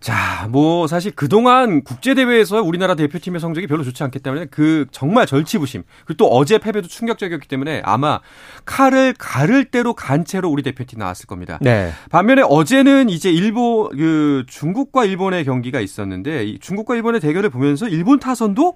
자, 0.00 0.48
뭐 0.50 0.88
사실 0.88 1.12
그동안 1.12 1.84
국제 1.84 2.14
대회에서 2.14 2.60
우리나라 2.60 2.96
대표팀의 2.96 3.40
성적이 3.40 3.68
별로 3.68 3.84
좋지 3.84 4.02
않기 4.02 4.18
때문에 4.18 4.46
그 4.46 4.86
정말 4.90 5.26
절치부심 5.26 5.84
그리고 6.06 6.16
또 6.16 6.26
어제 6.26 6.58
패배도 6.58 6.88
충격적이었기 6.88 7.46
때문에 7.46 7.82
아마 7.84 8.20
칼을 8.64 9.14
가를 9.16 9.66
대로 9.66 9.94
간 9.94 10.24
채로 10.24 10.50
우리 10.50 10.64
대표팀 10.64 10.98
나왔을 10.98 11.26
겁니다. 11.26 11.58
네. 11.60 11.92
반면에 12.10 12.42
어제는 12.42 13.10
이제 13.10 13.30
일본 13.30 13.96
그 13.96 14.44
중국과 14.48 15.04
일본의 15.04 15.44
경기가 15.44 15.78
있었는데 15.78 16.58
중국과 16.58 16.96
일본의 16.96 17.20
대결을 17.20 17.50
보면서 17.50 17.86
일본 17.86 18.18
타선도 18.18 18.74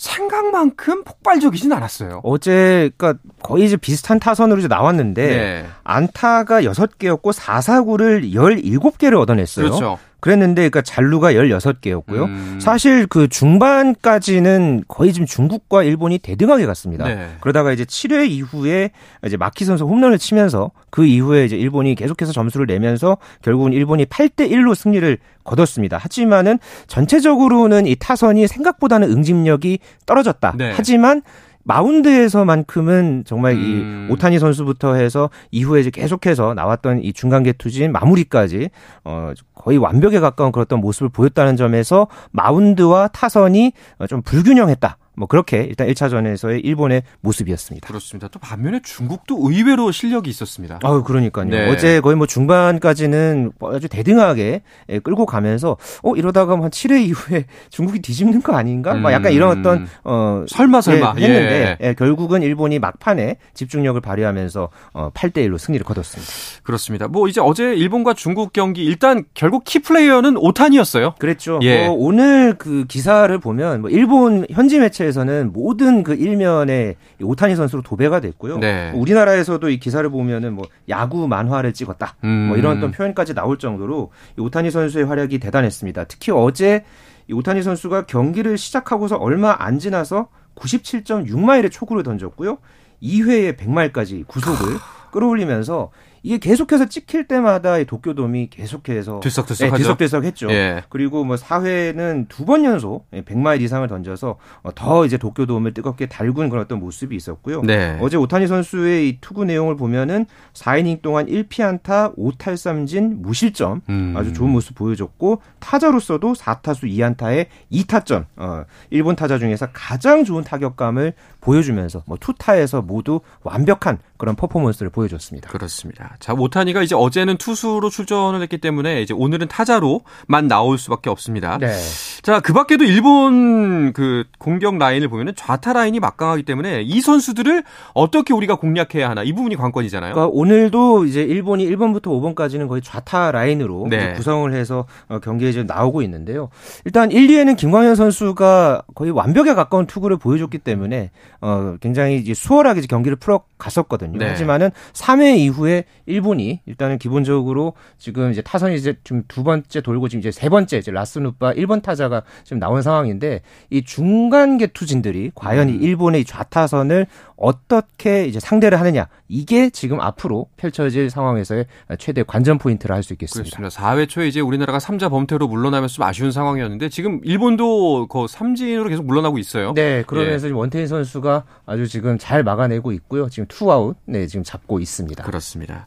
생각만큼 0.00 1.04
폭발적이진 1.04 1.70
않았어요. 1.74 2.22
어제 2.24 2.90
그러니까 2.96 3.20
거의 3.42 3.66
이제 3.66 3.76
비슷한 3.76 4.18
타선으로 4.18 4.58
이제 4.58 4.66
나왔는데 4.66 5.26
네. 5.26 5.66
안타가 5.84 6.62
6개였고 6.62 7.34
4사구를 7.34 8.32
17개를 8.32 9.20
얻어냈어요. 9.20 9.66
그렇죠. 9.66 9.98
그랬는데 10.20 10.68
그러니까 10.68 10.82
잔루가 10.82 11.32
16개였고요. 11.32 12.24
음. 12.24 12.58
사실 12.60 13.06
그 13.06 13.28
중반까지는 13.28 14.84
거의 14.88 15.12
지금 15.12 15.26
중국과 15.26 15.82
일본이 15.82 16.18
대등하게 16.18 16.66
갔습니다. 16.66 17.04
네. 17.04 17.28
그러다가 17.40 17.72
이제 17.72 17.84
7회 17.84 18.28
이후에 18.30 18.90
이제 19.26 19.36
마키 19.36 19.64
선수 19.64 19.84
홈런을 19.84 20.18
치면서 20.18 20.70
그 20.90 21.04
이후에 21.04 21.44
이제 21.44 21.56
일본이 21.56 21.94
계속해서 21.94 22.32
점수를 22.32 22.66
내면서 22.66 23.16
결국은 23.42 23.72
일본이 23.72 24.04
8대 24.04 24.50
1로 24.50 24.74
승리를 24.74 25.18
거뒀습니다. 25.44 25.98
하지만은 25.98 26.58
전체적으로는 26.86 27.86
이 27.86 27.96
타선이 27.96 28.46
생각보다는 28.46 29.10
응집력이 29.10 29.78
떨어졌다. 30.06 30.54
네. 30.56 30.72
하지만 30.74 31.22
마운드에서만큼은 31.64 33.24
정말 33.26 33.54
음. 33.54 34.08
이 34.08 34.12
오타니 34.12 34.38
선수부터 34.38 34.94
해서 34.94 35.30
이후에 35.50 35.80
이제 35.80 35.90
계속해서 35.90 36.54
나왔던 36.54 37.02
이 37.02 37.12
중간계 37.12 37.52
투진 37.52 37.92
마무리까지 37.92 38.70
어 39.04 39.32
거의 39.54 39.78
완벽에 39.78 40.20
가까운 40.20 40.52
그런 40.52 40.80
모습을 40.80 41.10
보였다는 41.10 41.56
점에서 41.56 42.08
마운드와 42.30 43.08
타선이 43.08 43.72
좀 44.08 44.22
불균형했다. 44.22 44.96
뭐 45.16 45.26
그렇게 45.26 45.62
일단 45.62 45.88
1차전에서의 45.88 46.64
일본의 46.64 47.02
모습이었습니다. 47.20 47.86
그렇습니다. 47.86 48.28
또 48.28 48.38
반면에 48.38 48.80
중국도 48.82 49.38
의외로 49.50 49.90
실력이 49.90 50.30
있었습니다. 50.30 50.78
아, 50.82 51.02
그러니까요. 51.02 51.48
네. 51.48 51.68
어제 51.68 52.00
거의 52.00 52.16
뭐 52.16 52.26
중반까지는 52.26 53.52
아주 53.60 53.88
대등하게 53.88 54.62
예, 54.88 54.98
끌고 55.00 55.26
가면서 55.26 55.76
어 56.02 56.14
이러다가 56.14 56.54
한 56.54 56.70
7회 56.70 57.02
이후에 57.06 57.46
중국이 57.70 58.00
뒤집는 58.00 58.42
거 58.42 58.54
아닌가? 58.54 58.92
음. 58.92 59.02
막 59.02 59.12
약간 59.12 59.32
이런 59.32 59.58
어떤 59.58 59.88
어 60.04 60.44
설마 60.48 60.80
설마 60.80 61.14
예, 61.18 61.22
했는데 61.22 61.76
예. 61.80 61.88
예, 61.88 61.94
결국은 61.94 62.42
일본이 62.42 62.78
막판에 62.78 63.36
집중력을 63.54 64.00
발휘하면서 64.00 64.68
어 64.94 65.10
8대 65.12 65.38
1로 65.48 65.58
승리를 65.58 65.84
거뒀습니다. 65.84 66.32
그렇습니다. 66.62 67.08
뭐 67.08 67.26
이제 67.28 67.40
어제 67.40 67.74
일본과 67.74 68.14
중국 68.14 68.52
경기 68.52 68.84
일단 68.84 69.24
결국 69.34 69.64
키 69.64 69.80
플레이어는 69.80 70.36
오탄이었어요. 70.36 71.14
그랬죠. 71.18 71.58
예. 71.62 71.86
뭐 71.86 71.96
오늘 71.98 72.54
그 72.56 72.84
기사를 72.86 73.36
보면 73.38 73.80
뭐 73.82 73.90
일본 73.90 74.46
현지 74.50 74.78
매체 74.78 74.99
매체에서는 75.00 75.52
모든 75.52 76.02
그 76.02 76.14
일면에 76.14 76.96
오타니 77.22 77.56
선수로 77.56 77.82
도배가 77.82 78.20
됐고요. 78.20 78.58
네. 78.58 78.92
우리나라에서도 78.94 79.68
이 79.70 79.78
기사를 79.78 80.08
보면은 80.08 80.52
뭐 80.52 80.66
야구 80.88 81.26
만화를 81.26 81.72
찍었다. 81.72 82.16
음. 82.24 82.48
뭐 82.48 82.56
이런 82.56 82.78
어떤 82.78 82.90
표현까지 82.92 83.34
나올 83.34 83.58
정도로 83.58 84.12
오타니 84.38 84.70
선수의 84.70 85.06
활약이 85.06 85.38
대단했습니다. 85.38 86.04
특히 86.04 86.32
어제 86.32 86.84
이 87.28 87.32
오타니 87.32 87.62
선수가 87.62 88.06
경기를 88.06 88.58
시작하고서 88.58 89.16
얼마 89.16 89.56
안 89.58 89.78
지나서 89.78 90.28
97.6마일의 90.56 91.70
초구를 91.70 92.02
던졌고요. 92.02 92.58
2회에 93.02 93.56
100마일까지 93.56 94.26
구속을 94.26 94.76
끌어올리면서 95.10 95.90
이게 96.22 96.38
계속해서 96.38 96.86
찍힐 96.86 97.26
때마다 97.26 97.82
도쿄돔이 97.84 98.50
계속해서 98.50 99.20
들썩들썩 99.20 99.70
네, 99.70 99.76
들썩들썩했죠. 99.78 100.50
예. 100.50 100.82
그리고 100.88 101.24
뭐 101.24 101.36
4회는 101.36 102.28
두 102.28 102.44
번 102.44 102.64
연속 102.64 103.08
100마일 103.12 103.60
이상을 103.60 103.86
던져서 103.86 104.36
어, 104.62 104.74
더 104.74 105.06
이제 105.06 105.16
도쿄돔을 105.16 105.72
뜨겁게 105.72 106.06
달군 106.06 106.48
그런 106.50 106.64
어떤 106.64 106.80
모습이 106.80 107.14
있었고요. 107.14 107.62
네. 107.62 107.96
어제 108.00 108.16
오타니 108.16 108.46
선수의 108.48 109.08
이 109.08 109.18
투구 109.20 109.44
내용을 109.44 109.76
보면은 109.76 110.26
4이닝 110.54 111.00
동안 111.02 111.26
1피안타 111.26 112.16
5탈삼진 112.16 113.20
무실점 113.22 113.82
음. 113.88 114.14
아주 114.16 114.32
좋은 114.32 114.50
모습 114.50 114.74
보여줬고 114.74 115.42
타자로서도 115.60 116.32
4타수 116.34 116.84
2안타에 116.90 117.46
2타점 117.72 118.24
어, 118.36 118.64
일본 118.90 119.16
타자 119.16 119.38
중에서 119.38 119.68
가장 119.72 120.24
좋은 120.24 120.42
타격감을 120.44 121.12
보여주면서 121.40 122.02
뭐 122.06 122.16
투타에서 122.20 122.82
모두 122.82 123.20
완벽한 123.42 123.98
그런 124.16 124.36
퍼포먼스를 124.36 124.90
보여줬습니다. 124.90 125.48
그렇습니다. 125.50 126.14
자, 126.20 126.34
오타니가 126.34 126.82
이제 126.82 126.94
어제는 126.94 127.38
투수로 127.38 127.88
출전을 127.88 128.42
했기 128.42 128.58
때문에 128.58 129.00
이제 129.00 129.14
오늘은 129.14 129.48
타자로만 129.48 130.46
나올 130.46 130.76
수밖에 130.76 131.08
없습니다. 131.08 131.58
네. 131.58 131.74
자, 132.22 132.40
그 132.40 132.52
밖에도 132.52 132.84
일본 132.84 133.92
그 133.94 134.24
공격 134.38 134.76
라인을 134.76 135.08
보면은 135.08 135.32
좌타 135.34 135.72
라인이 135.72 135.98
막강하기 136.00 136.42
때문에 136.42 136.82
이 136.82 137.00
선수들을 137.00 137.64
어떻게 137.94 138.34
우리가 138.34 138.56
공략해야 138.56 139.08
하나 139.08 139.22
이 139.22 139.32
부분이 139.32 139.56
관건이잖아요. 139.56 140.12
그러니까 140.12 140.30
오늘도 140.36 141.06
이제 141.06 141.22
일본이 141.22 141.66
1번부터 141.66 142.04
5번까지는 142.04 142.68
거의 142.68 142.82
좌타 142.82 143.32
라인으로 143.32 143.86
네. 143.88 144.12
구성을 144.12 144.52
해서 144.52 144.86
어, 145.08 145.18
경기에 145.18 145.48
이제 145.48 145.62
나오고 145.62 146.02
있는데요. 146.02 146.50
일단 146.84 147.10
1, 147.10 147.26
2에는 147.26 147.56
김광현 147.56 147.94
선수가 147.94 148.82
거의 148.94 149.10
완벽에 149.10 149.54
가까운 149.54 149.86
투구를 149.86 150.18
보여줬기 150.18 150.58
때문에 150.58 151.10
어 151.40 151.76
굉장히 151.80 152.16
이제 152.16 152.32
수월하게 152.34 152.78
이제 152.80 152.86
경기를 152.86 153.16
풀어 153.16 153.42
갔었거든요. 153.58 154.18
네. 154.18 154.28
하지만은 154.28 154.70
3회 154.92 155.36
이후에 155.38 155.84
일본이 156.06 156.60
일단은 156.66 156.98
기본적으로 156.98 157.74
지금 157.98 158.30
이제 158.30 158.42
타선이 158.42 158.76
이제 158.76 158.94
지금 159.04 159.24
두 159.28 159.42
번째 159.42 159.80
돌고 159.80 160.08
지금 160.08 160.20
이제 160.20 160.30
세 160.30 160.48
번째 160.48 160.78
이제 160.78 160.90
라스누빠 160.90 161.54
1번 161.54 161.82
타자가 161.82 162.22
지금 162.44 162.58
나온 162.58 162.82
상황인데 162.82 163.42
이 163.70 163.82
중간 163.82 164.58
계투진들이 164.58 165.32
과연 165.34 165.68
이 165.68 165.72
음. 165.72 165.82
일본의 165.82 166.24
좌타선을 166.24 167.06
어떻게 167.36 168.26
이제 168.26 168.38
상대를 168.38 168.78
하느냐 168.80 169.08
이게 169.28 169.70
지금 169.70 170.00
앞으로 170.00 170.46
펼쳐질 170.56 171.10
상황에서의 171.10 171.66
최대 171.98 172.22
관전 172.22 172.58
포인트라 172.58 172.94
할 172.94 173.00
수 173.02 173.14
있겠습니다. 173.14 173.56
그렇습니다. 173.56 173.94
4회 173.94 174.08
초에 174.08 174.28
이제 174.28 174.40
우리나라가 174.40 174.78
3자 174.78 175.10
범퇴로 175.10 175.48
물러나면서 175.48 175.94
좀 175.94 176.04
아쉬운 176.04 176.32
상황이었는데 176.32 176.88
지금 176.88 177.20
일본도 177.24 178.08
그 178.08 178.26
삼진으로 178.28 178.88
계속 178.88 179.04
물러나고 179.06 179.38
있어요. 179.38 179.72
네, 179.74 180.02
그러면서 180.06 180.48
예. 180.48 180.52
원태인 180.52 180.86
선수가 181.30 181.44
아주 181.66 181.86
지금 181.88 182.18
잘 182.18 182.42
막아내고 182.42 182.92
있고요. 182.92 183.28
지금 183.28 183.46
투아웃 183.48 183.96
네 184.06 184.26
지금 184.26 184.42
잡고 184.42 184.80
있습니다. 184.80 185.22
그렇습니다. 185.22 185.86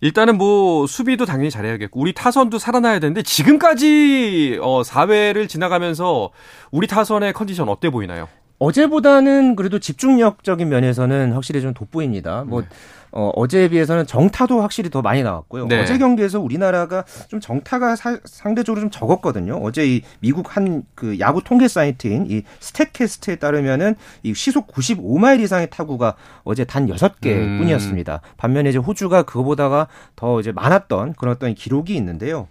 일단은 0.00 0.38
뭐 0.38 0.86
수비도 0.86 1.26
당연히 1.26 1.50
잘해야겠고 1.50 1.98
우리 2.00 2.12
타선도 2.12 2.58
살아나야 2.58 3.00
되는데 3.00 3.22
지금까지 3.22 4.58
어 4.62 4.82
4회를 4.82 5.48
지나가면서 5.48 6.30
우리 6.70 6.86
타선의 6.86 7.32
컨디션 7.32 7.68
어때 7.68 7.90
보이나요? 7.90 8.28
어제보다는 8.58 9.54
그래도 9.56 9.78
집중력적인 9.78 10.68
면에서는 10.68 11.32
확실히 11.32 11.60
좀 11.60 11.74
돋보입니다. 11.74 12.44
뭐 12.44 12.62
네. 12.62 12.68
어, 13.12 13.30
어제에 13.34 13.68
비해서는 13.68 14.06
정타도 14.06 14.60
확실히 14.60 14.90
더 14.90 15.02
많이 15.02 15.22
나왔고요. 15.22 15.66
네. 15.66 15.82
어제 15.82 15.98
경기에서 15.98 16.40
우리나라가 16.40 17.04
좀 17.28 17.40
정타가 17.40 17.96
사, 17.96 18.18
상대적으로 18.24 18.80
좀 18.80 18.90
적었거든요. 18.90 19.56
어제 19.62 19.86
이 19.86 20.02
미국 20.20 20.56
한 20.56 20.86
그 20.94 21.18
야구 21.20 21.42
통계 21.42 21.68
사이트인 21.68 22.26
이 22.30 22.42
스탯캐스트에 22.60 23.38
따르면은 23.38 23.94
이 24.22 24.34
시속 24.34 24.66
95마일 24.68 25.40
이상의 25.40 25.68
타구가 25.70 26.14
어제 26.42 26.64
단 26.64 26.86
6개 26.88 27.26
음. 27.26 27.58
뿐이었습니다. 27.58 28.20
반면에 28.36 28.70
이제 28.70 28.78
호주가 28.78 29.22
그거보다가 29.22 29.88
더 30.16 30.40
이제 30.40 30.52
많았던 30.52 31.14
그런 31.14 31.34
어떤 31.34 31.54
기록이 31.54 31.94
있는데요. 31.96 32.48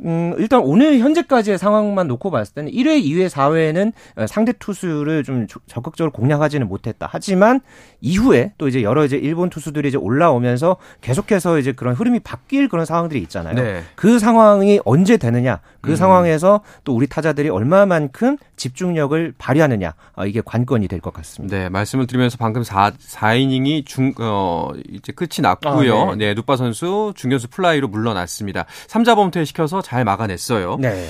음, 0.00 0.34
일단 0.38 0.60
오늘 0.60 0.98
현재까지의 0.98 1.58
상황만 1.58 2.08
놓고 2.08 2.30
봤을 2.30 2.54
때는 2.54 2.72
1회, 2.72 3.02
2회, 3.04 3.28
4회는 3.28 3.92
상대 4.26 4.52
투수를 4.52 5.22
좀 5.22 5.46
적극적으로 5.66 6.10
공략하지는 6.12 6.66
못했다. 6.66 7.08
하지만 7.10 7.60
이후에 8.00 8.52
또 8.58 8.68
이제 8.68 8.82
여러 8.82 9.04
이제 9.04 9.16
일본 9.16 9.50
투수들이 9.50 9.90
이제 9.94 9.96
올라오면서 9.96 10.76
계속해서 11.00 11.58
이제 11.58 11.72
그런 11.72 11.94
흐름이 11.94 12.20
바뀔 12.20 12.68
그런 12.68 12.84
상황들이 12.84 13.20
있잖아요. 13.22 13.54
네. 13.54 13.84
그 13.94 14.18
상황이 14.18 14.80
언제 14.84 15.16
되느냐, 15.16 15.60
그 15.80 15.92
음. 15.92 15.96
상황에서 15.96 16.60
또 16.82 16.94
우리 16.94 17.06
타자들이 17.06 17.48
얼마만큼 17.48 18.36
집중력을 18.56 19.34
발휘하느냐, 19.38 19.94
어, 20.16 20.26
이게 20.26 20.42
관건이 20.44 20.88
될 20.88 21.00
것 21.04 21.12
같습니다. 21.12 21.54
네, 21.56 21.68
말씀을 21.68 22.06
드리면서 22.06 22.38
방금 22.38 22.62
4, 22.64 22.92
4이닝이 22.92 23.84
중, 23.84 24.14
어, 24.18 24.70
이제 24.90 25.12
끝이 25.12 25.42
났고요. 25.42 26.10
아, 26.10 26.14
네. 26.16 26.28
네, 26.28 26.34
눗바 26.34 26.56
선수 26.56 27.12
중견수 27.14 27.48
플라이로 27.48 27.88
물러났습니다. 27.88 28.64
3자 28.88 29.14
범퇴 29.16 29.44
시켜서 29.44 29.82
잘 29.82 30.04
막아냈어요. 30.04 30.78
네. 30.80 31.08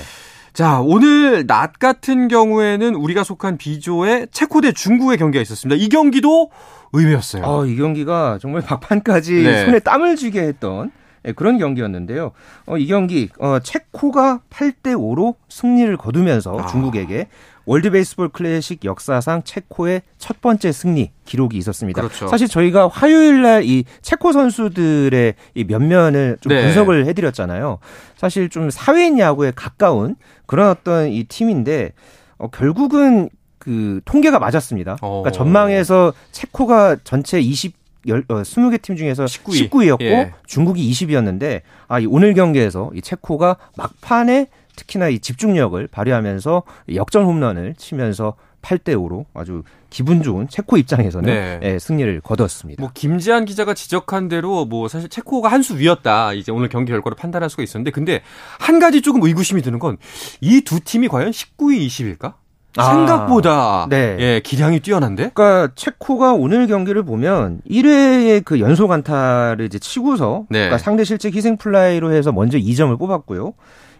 자, 0.55 0.79
오늘 0.79 1.45
낮 1.45 1.79
같은 1.79 2.29
경우에는 2.29 2.95
우리가 2.95 3.25
속한 3.25 3.57
B조의 3.57 4.29
체코 4.31 4.61
대 4.61 4.71
중국의 4.71 5.17
경기가 5.17 5.41
있었습니다. 5.41 5.75
이 5.77 5.89
경기도 5.89 6.49
의외였어요. 6.93 7.43
어, 7.43 7.65
이 7.65 7.75
경기가 7.75 8.39
정말 8.41 8.63
막판까지 8.69 9.43
네. 9.43 9.65
손에 9.65 9.79
땀을 9.79 10.15
쥐게 10.15 10.39
했던 10.39 10.85
네, 10.85 10.91
그런 11.33 11.57
경기였는데요. 11.57 12.31
어, 12.65 12.77
이 12.77 12.87
경기 12.87 13.29
어, 13.39 13.59
체코가 13.59 14.41
8대 14.49 14.95
5로 14.95 15.35
승리를 15.49 15.95
거두면서 15.97 16.57
아. 16.59 16.65
중국에게 16.67 17.27
월드 17.67 17.89
베이스볼 17.89 18.29
클래식 18.29 18.85
역사상 18.85 19.41
체코의 19.43 20.03
첫 20.19 20.39
번째 20.39 20.71
승리 20.71 21.11
기록이 21.25 21.57
있었습니다. 21.57 21.99
그렇죠. 21.99 22.27
사실 22.27 22.47
저희가 22.47 22.87
화요일 22.87 23.41
날 23.41 23.63
이 23.63 23.83
체코 24.01 24.31
선수들의 24.31 25.33
이 25.55 25.63
면면을 25.63 26.37
좀 26.41 26.51
네. 26.51 26.61
분석을 26.63 27.07
해드렸잖아요. 27.07 27.79
사실 28.15 28.49
좀 28.49 28.69
사회인 28.69 29.17
야구에 29.17 29.51
가까운 29.55 30.15
그런 30.45 30.69
어떤 30.69 31.09
이 31.09 31.23
팀인데 31.23 31.93
어, 32.37 32.47
결국은 32.49 33.29
그 33.57 33.99
통계가 34.05 34.37
맞았습니다. 34.37 34.97
그러니까 34.99 35.29
어. 35.29 35.31
전망에서 35.31 36.13
체코가 36.31 36.97
전체 37.03 37.39
20 37.39 37.73
열, 38.07 38.23
어, 38.29 38.41
20개 38.41 38.81
팀 38.81 38.95
중에서 38.95 39.25
19위. 39.25 39.69
19위 39.69 39.87
였고 39.87 40.03
예. 40.05 40.33
중국이 40.47 40.89
20위였는데 40.91 41.61
아, 41.87 41.99
이 41.99 42.05
오늘 42.05 42.33
경기에서 42.33 42.91
이 42.93 43.01
체코가 43.01 43.57
막판에 43.77 44.47
특히나 44.75 45.07
이 45.09 45.19
집중력을 45.19 45.87
발휘하면서 45.87 46.63
역전 46.95 47.23
홈런을 47.25 47.75
치면서 47.77 48.35
8대 48.61 48.95
5로 48.95 49.25
아주 49.35 49.61
기분 49.91 50.23
좋은 50.23 50.49
체코 50.49 50.75
입장에서는 50.77 51.31
네. 51.31 51.59
예, 51.61 51.79
승리를 51.79 52.19
거뒀습니다. 52.21 52.81
뭐 52.81 52.89
김지한 52.93 53.45
기자가 53.45 53.73
지적한 53.75 54.27
대로 54.27 54.65
뭐 54.65 54.87
사실 54.87 55.07
체코가 55.07 55.49
한 55.49 55.61
수 55.61 55.77
위였다. 55.77 56.33
이제 56.33 56.51
오늘 56.51 56.67
경기 56.67 56.91
결과를 56.91 57.15
판단할 57.15 57.49
수가 57.49 57.63
있었는데 57.63 57.91
근데 57.91 58.21
한 58.59 58.79
가지 58.79 59.01
조금 59.01 59.23
의구심이 59.23 59.61
드는 59.61 59.79
건 59.79 59.97
이 60.41 60.61
두 60.61 60.79
팀이 60.79 61.07
과연 61.07 61.29
19위 61.31 61.85
20일까? 61.87 62.33
아, 62.77 62.93
생각보다 62.93 63.87
네. 63.89 64.17
예, 64.19 64.41
기량이 64.43 64.79
뛰어난데? 64.79 65.31
그러니까 65.33 65.73
체코가 65.75 66.33
오늘 66.33 66.67
경기를 66.67 67.03
보면 67.03 67.61
1회의 67.69 68.43
그 68.43 68.59
연속 68.59 68.91
안타를 68.91 69.65
이제 69.65 69.79
치고서 69.79 70.45
네. 70.49 70.59
그러니까 70.59 70.77
상대 70.77 71.03
실책 71.03 71.29
희생 71.29 71.57
플라이로 71.57 72.11
해서 72.11 72.31
먼저 72.31 72.57
2점을 72.57 72.97
뽑았고요. 72.99 73.53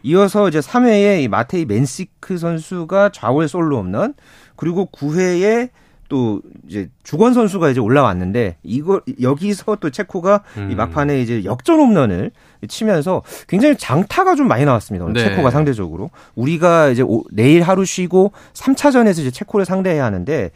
이어서 0.04 0.48
이제 0.48 0.60
3회에 0.60 1.24
이 1.24 1.28
마테이 1.28 1.66
멘시크 1.66 2.38
선수가 2.38 3.10
좌월 3.10 3.48
솔로 3.48 3.78
홈런 3.78 4.14
그리고 4.56 4.88
9회에 4.92 5.70
또 6.16 6.42
이제 6.66 6.90
주권 7.04 7.34
선수가 7.34 7.72
이제 7.72 7.82
올라왔는데 7.82 8.56
이거 8.64 9.02
여기서 9.22 9.76
또 9.82 9.90
체코가 9.90 10.44
음. 10.56 10.72
이 10.72 10.76
막판에 10.76 11.20
이제 11.20 11.44
역전 11.44 11.78
홈런을 11.78 12.32
치면서 12.70 13.22
굉장히 13.50 13.76
장타가 13.76 14.36
좀 14.36 14.48
많이 14.48 14.64
나왔습니다. 14.64 15.04
오늘 15.04 15.22
네. 15.22 15.28
체코가 15.28 15.52
상대적으로 15.52 16.12
우리가 16.36 16.88
이제 16.88 17.02
오, 17.02 17.26
내일 17.34 17.64
하루 17.64 17.84
쉬고 17.84 18.32
3차전에서 18.54 19.20
이제 19.20 19.30
체코를 19.30 19.66
상대해야 19.66 20.06
하는데 20.06 20.52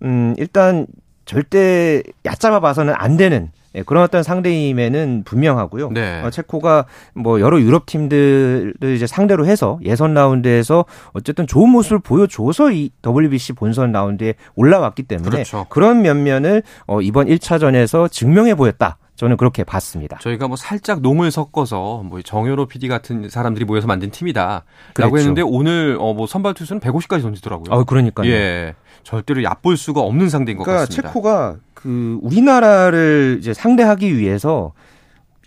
음 0.00 0.34
일단 0.38 0.86
절대 1.26 2.02
얕잡아 2.24 2.60
봐서는 2.60 2.94
안 2.96 3.18
되는 3.18 3.50
예, 3.74 3.82
그런 3.82 4.02
어떤 4.04 4.22
상대임에는 4.22 5.22
분명하고요. 5.24 5.90
네. 5.90 6.22
어, 6.22 6.30
체코가 6.30 6.86
뭐 7.14 7.40
여러 7.40 7.60
유럽 7.60 7.86
팀들을 7.86 8.74
이제 8.94 9.06
상대로 9.06 9.46
해서 9.46 9.78
예선 9.84 10.14
라운드에서 10.14 10.84
어쨌든 11.12 11.46
좋은 11.46 11.70
모습을 11.70 12.00
보여줘서 12.00 12.70
이 12.72 12.90
WBC 13.06 13.54
본선 13.54 13.92
라운드에 13.92 14.34
올라왔기 14.54 15.04
때문에 15.04 15.30
그렇죠. 15.30 15.66
그런 15.68 16.02
면면을 16.02 16.62
어, 16.86 17.00
이번 17.00 17.26
1차전에서 17.28 18.10
증명해 18.10 18.54
보였다. 18.54 18.98
저는 19.14 19.36
그렇게 19.36 19.62
봤습니다. 19.62 20.18
저희가 20.20 20.48
뭐 20.48 20.56
살짝 20.56 21.00
농을 21.00 21.30
섞어서 21.30 22.02
뭐 22.02 22.20
정효로 22.22 22.66
PD 22.66 22.88
같은 22.88 23.28
사람들이 23.28 23.64
모여서 23.64 23.86
만든 23.86 24.10
팀이다라고 24.10 24.64
그렇죠. 24.94 25.16
했는데 25.18 25.42
오늘 25.42 25.96
어 26.00 26.12
뭐 26.12 26.26
선발 26.26 26.54
투수는 26.54 26.80
150까지 26.80 27.22
던지더라고요. 27.22 27.66
아, 27.72 27.84
그러니까요. 27.84 28.28
예. 28.30 28.74
절대로 29.04 29.42
얕볼 29.44 29.76
수가 29.76 30.00
없는 30.00 30.28
상대인 30.28 30.58
것 30.58 30.64
그러니까 30.64 30.86
같습니다. 30.86 31.08
체코가 31.08 31.56
그 31.82 32.18
우리나라를 32.22 33.38
이제 33.40 33.52
상대하기 33.52 34.16
위해서 34.16 34.72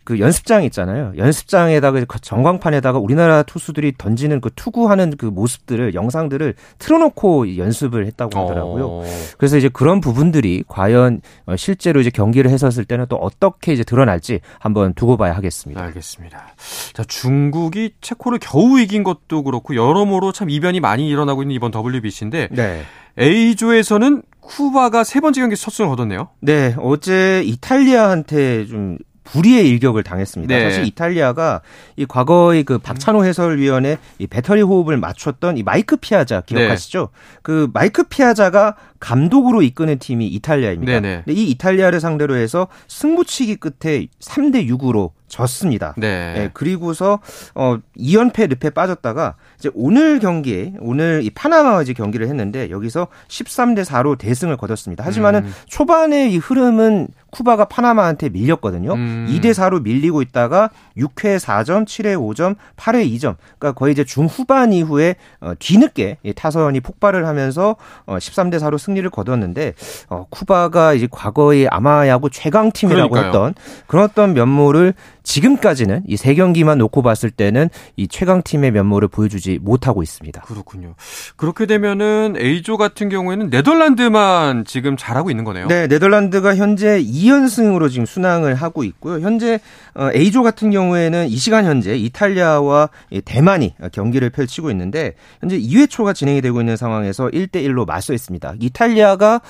그 0.05 0.19
연습장 0.19 0.63
있잖아요. 0.65 1.13
연습장에다가 1.17 2.05
전광판에다가 2.21 2.99
우리나라 2.99 3.41
투수들이 3.41 3.93
던지는 3.97 4.39
그 4.39 4.51
투구하는 4.55 5.15
그 5.17 5.25
모습들을 5.25 5.95
영상들을 5.95 6.53
틀어놓고 6.77 7.57
연습을 7.57 8.05
했다고 8.05 8.39
하더라고요. 8.39 8.85
어. 8.85 9.03
그래서 9.39 9.57
이제 9.57 9.67
그런 9.67 10.01
부분들이 10.01 10.63
과연 10.67 11.21
어, 11.47 11.55
실제로 11.55 12.01
이제 12.01 12.11
경기를 12.11 12.51
했었을 12.51 12.85
때는 12.85 13.07
또 13.09 13.15
어떻게 13.15 13.73
이제 13.73 13.83
드러날지 13.83 14.41
한번 14.59 14.93
두고 14.93 15.17
봐야 15.17 15.35
하겠습니다. 15.35 15.81
알겠습니다. 15.81 16.53
자 16.93 17.03
중국이 17.03 17.93
체코를 17.99 18.37
겨우 18.39 18.79
이긴 18.79 19.03
것도 19.03 19.41
그렇고 19.41 19.75
여러모로 19.75 20.33
참 20.33 20.51
이변이 20.51 20.81
많이 20.81 21.09
일어나고 21.09 21.41
있는 21.41 21.55
이번 21.55 21.71
WBC인데 21.73 22.49
네. 22.51 22.83
A조에서는 23.17 24.21
쿠바가 24.45 25.03
세 25.03 25.19
번째 25.19 25.41
경기 25.41 25.55
첫 25.55 25.71
승을 25.71 25.89
거뒀네요. 25.89 26.29
네, 26.39 26.75
어제 26.79 27.41
이탈리아한테 27.45 28.65
좀 28.65 28.97
불의의 29.25 29.67
일격을 29.69 30.03
당했습니다. 30.03 30.55
네. 30.55 30.63
사실 30.63 30.85
이탈리아가 30.85 31.61
이 31.95 32.05
과거의 32.05 32.63
그 32.63 32.77
박찬호 32.77 33.25
해설위원의 33.25 33.97
이 34.19 34.27
배터리 34.27 34.61
호흡을 34.61 34.97
맞췄던 34.97 35.57
이 35.57 35.63
마이크 35.63 35.97
피아자 35.97 36.41
기억하시죠? 36.41 37.09
네. 37.11 37.39
그 37.41 37.69
마이크 37.73 38.03
피아자가 38.03 38.75
감독으로 38.99 39.61
이끄는 39.63 39.99
팀이 39.99 40.27
이탈리아입니다. 40.27 40.93
네네. 40.93 41.07
네. 41.07 41.23
근데 41.25 41.39
이 41.39 41.49
이탈리아를 41.51 41.99
상대로 41.99 42.35
해서 42.35 42.67
승부치기 42.87 43.57
끝에 43.57 44.07
3대 44.19 44.69
6으로 44.69 45.11
졌습니다. 45.35 45.93
네. 45.97 46.33
네. 46.33 46.49
그리고서 46.53 47.19
어 47.53 47.77
2연패 47.97 48.49
늪에 48.49 48.71
빠졌다가 48.71 49.35
이제 49.59 49.69
오늘 49.75 50.19
경기에 50.19 50.73
오늘 50.79 51.21
이 51.23 51.29
파나마와 51.29 51.83
이제 51.83 51.93
경기를 51.93 52.27
했는데 52.27 52.69
여기서 52.71 53.07
13대 53.27 53.85
4로 53.85 54.17
대승을 54.17 54.57
거뒀습니다. 54.57 55.03
하지만은 55.03 55.45
음. 55.45 55.53
초반에 55.67 56.29
이 56.29 56.37
흐름은 56.37 57.09
쿠바가 57.31 57.65
파나마한테 57.65 58.29
밀렸거든요. 58.29 58.93
음. 58.93 59.27
2대 59.29 59.51
4로 59.51 59.81
밀리고 59.81 60.21
있다가 60.21 60.69
6회 60.97 61.37
4점, 61.37 61.85
7회 61.85 62.15
5점, 62.15 62.55
8회 62.77 63.05
2점. 63.13 63.35
그러니까 63.59 63.73
거의 63.73 63.91
이제 63.91 64.05
중후반 64.05 64.71
이후에 64.71 65.15
어 65.41 65.53
뒤늦게 65.59 66.17
타선이 66.35 66.79
폭발을 66.79 67.27
하면서 67.27 67.75
어 68.05 68.15
13대 68.17 68.57
4로 68.59 68.77
승 68.77 68.95
승리를 68.95 69.09
거뒀는데 69.09 69.73
어, 70.09 70.25
쿠바가 70.29 70.93
이제 70.93 71.07
과거의 71.11 71.67
아마야구 71.67 72.29
최강 72.29 72.71
팀이라고. 72.71 73.17
했던 73.17 73.53
그런 73.87 74.05
어떤 74.05 74.33
면모를 74.33 74.93
지금까지는 75.25 76.03
이 76.07 76.15
세 76.15 76.33
경기만 76.33 76.77
놓고 76.79 77.01
봤을 77.01 77.29
때는 77.29 77.69
이 77.97 78.07
최강 78.07 78.41
팀의 78.41 78.71
면모를 78.71 79.09
보여주지 79.09 79.59
못하고 79.61 80.01
있습니다. 80.01 80.41
그렇군요. 80.41 80.95
그렇게 81.35 81.65
되면은 81.65 82.35
A조 82.39 82.77
같은 82.77 83.09
경우에는 83.09 83.49
네덜란드만 83.49 84.65
지금 84.65 84.95
잘하고 84.97 85.29
있는 85.29 85.43
거네요. 85.43 85.67
네, 85.67 85.87
네덜란드가 85.87 86.55
현재 86.55 87.01
2연승으로 87.03 87.91
지금 87.91 88.05
순항을 88.05 88.55
하고 88.55 88.83
있고요. 88.83 89.19
현재 89.19 89.59
어, 89.93 90.09
A조 90.15 90.41
같은 90.41 90.71
경우에는 90.71 91.27
이 91.27 91.35
시간 91.35 91.65
현재 91.65 91.95
이탈리아와 91.95 92.89
대만이 93.25 93.75
경기를 93.91 94.29
펼치고 94.29 94.71
있는데 94.71 95.13
현재 95.41 95.59
2회 95.59 95.89
초가 95.89 96.13
진행이 96.13 96.41
되고 96.41 96.59
있는 96.61 96.77
상황에서 96.77 97.27
1대 97.27 97.55
1로 97.65 97.85
맞서 97.85 98.13
있습니다. 98.13 98.55
이탈리아가 98.59 99.41